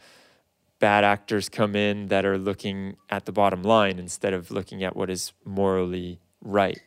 [0.80, 4.96] bad actors come in that are looking at the bottom line instead of looking at
[4.96, 6.82] what is morally right.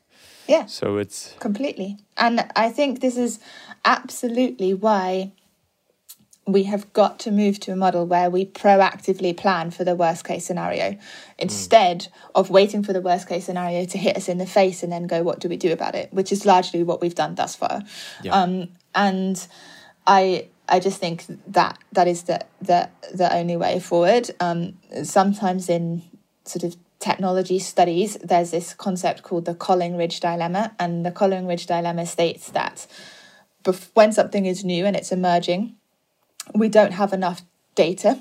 [0.47, 0.67] Yeah.
[0.67, 1.99] So it's Completely.
[2.17, 3.41] And I think this is
[3.85, 5.33] absolutely why
[6.47, 10.25] we have got to move to a model where we proactively plan for the worst
[10.25, 10.97] case scenario
[11.39, 14.93] instead of waiting for the worst case scenario to hit us in the face and
[14.93, 16.13] then go, what do we do about it?
[16.13, 17.83] Which is largely what we've done thus far.
[18.23, 18.33] Yeah.
[18.33, 19.47] Um, and
[20.07, 20.49] I.
[20.69, 24.33] I just think that that is the the the only way forward.
[24.41, 26.03] Um, sometimes in
[26.45, 32.05] sort of technology studies, there's this concept called the Collingridge dilemma, and the Collingridge dilemma
[32.05, 32.89] states that
[33.63, 35.77] bef- when something is new and it's emerging,
[36.55, 37.43] we don't have enough
[37.75, 38.19] data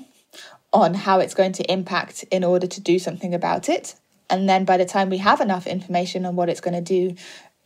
[0.72, 3.94] on how it's going to impact in order to do something about it.
[4.28, 7.16] And then by the time we have enough information on what it's going to do,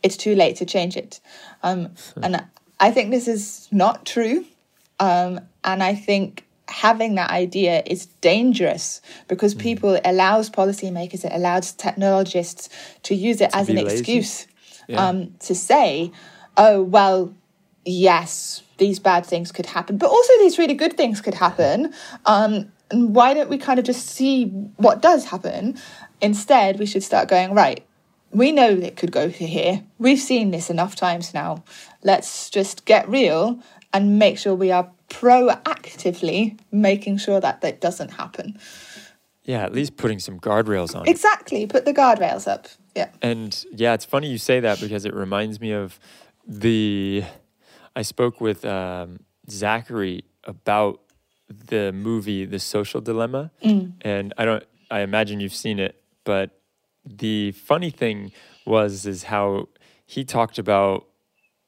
[0.03, 1.19] it's too late to change it.
[1.63, 2.45] Um, and
[2.79, 4.45] I think this is not true.
[4.99, 11.31] Um, and I think having that idea is dangerous because people it allows policymakers, it
[11.33, 12.69] allows technologists
[13.03, 13.97] to use it as an lazy.
[13.97, 14.47] excuse
[14.87, 15.07] Yeah.
[15.07, 16.11] um, to say,
[16.57, 17.33] oh, well,
[17.85, 21.93] yes, these bad things could happen, but also these really good things could happen.
[22.25, 24.45] Um, and why don't we kind of just see
[24.77, 25.77] what does happen?
[26.19, 27.85] Instead, we should start going, right,
[28.31, 29.83] we know it could go to here.
[29.99, 31.63] We've seen this enough times now.
[32.01, 33.59] Let's just get real
[33.93, 38.57] and make sure we are proactively making sure that that doesn't happen.
[39.43, 41.07] Yeah, at least putting some guardrails on.
[41.07, 41.67] Exactly.
[41.67, 42.67] Put the guardrails up.
[42.95, 43.09] Yeah.
[43.21, 45.99] And yeah, it's funny you say that because it reminds me of
[46.47, 47.25] the.
[47.95, 49.19] I spoke with um,
[49.49, 51.01] Zachary about
[51.49, 53.51] the movie The Social Dilemma,
[54.01, 54.63] and I don't.
[54.89, 56.51] I imagine you've seen it, but
[57.05, 58.31] the funny thing
[58.65, 59.69] was is how
[60.05, 61.07] he talked about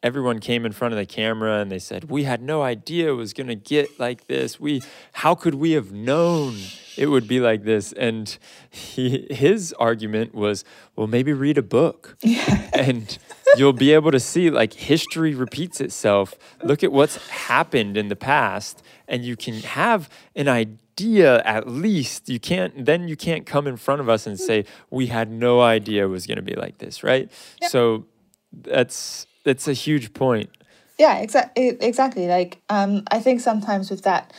[0.04, 3.16] everyone came in front of the camera and they said we had no idea it
[3.16, 4.60] was going to get like this.
[4.60, 4.82] We
[5.14, 6.58] how could we have known
[6.98, 7.94] it would be like this?
[7.94, 8.38] And
[8.70, 10.66] he his argument was
[10.96, 12.18] well maybe read a book.
[12.74, 13.18] And
[13.58, 18.16] you'll be able to see like history repeats itself look at what's happened in the
[18.16, 23.68] past and you can have an idea at least you can't then you can't come
[23.68, 26.56] in front of us and say we had no idea it was going to be
[26.56, 27.32] like this right
[27.68, 28.06] so
[28.54, 30.50] that's that's a huge point
[30.98, 31.70] Yeah, exactly.
[31.82, 32.28] Exactly.
[32.28, 34.32] Like, um, I think sometimes with that,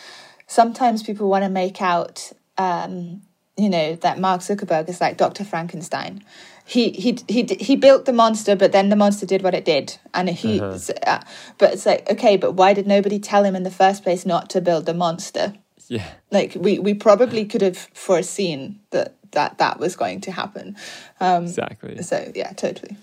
[0.46, 3.22] sometimes people want to make out, um,
[3.56, 5.44] you know, that Mark Zuckerberg is like Dr.
[5.44, 6.22] Frankenstein.
[6.66, 9.98] He he he he built the monster, but then the monster did what it did,
[10.14, 10.60] and he.
[10.60, 11.20] s- Uh,
[11.58, 14.48] but it's like okay, but why did nobody tell him in the first place not
[14.50, 15.54] to build the monster?
[15.88, 20.76] yeah Like we we probably could have foreseen that that that was going to happen.
[21.20, 22.96] Um, exactly so yeah, totally.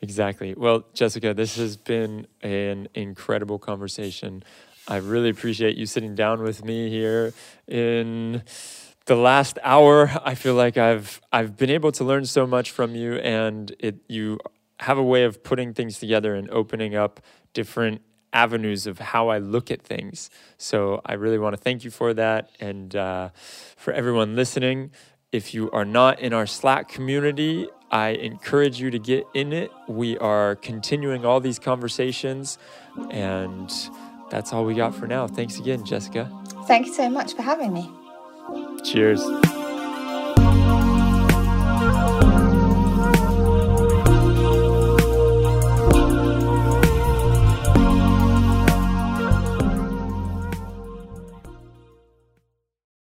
[0.00, 0.54] Exactly.
[0.56, 4.42] Well, Jessica, this has been an incredible conversation.
[4.88, 7.32] I really appreciate you sitting down with me here
[7.68, 8.42] in
[9.06, 10.10] the last hour.
[10.24, 13.96] I feel like I've I've been able to learn so much from you and it
[14.08, 14.38] you
[14.80, 17.20] have a way of putting things together and opening up
[17.52, 20.30] different avenues of how I look at things.
[20.56, 22.50] So I really want to thank you for that.
[22.60, 23.30] And uh,
[23.76, 24.90] for everyone listening,
[25.30, 29.70] if you are not in our Slack community, I encourage you to get in it.
[29.86, 32.58] We are continuing all these conversations,
[33.10, 33.70] and
[34.30, 35.26] that's all we got for now.
[35.26, 36.30] Thanks again, Jessica.
[36.66, 37.90] Thank you so much for having me.
[38.84, 39.22] Cheers.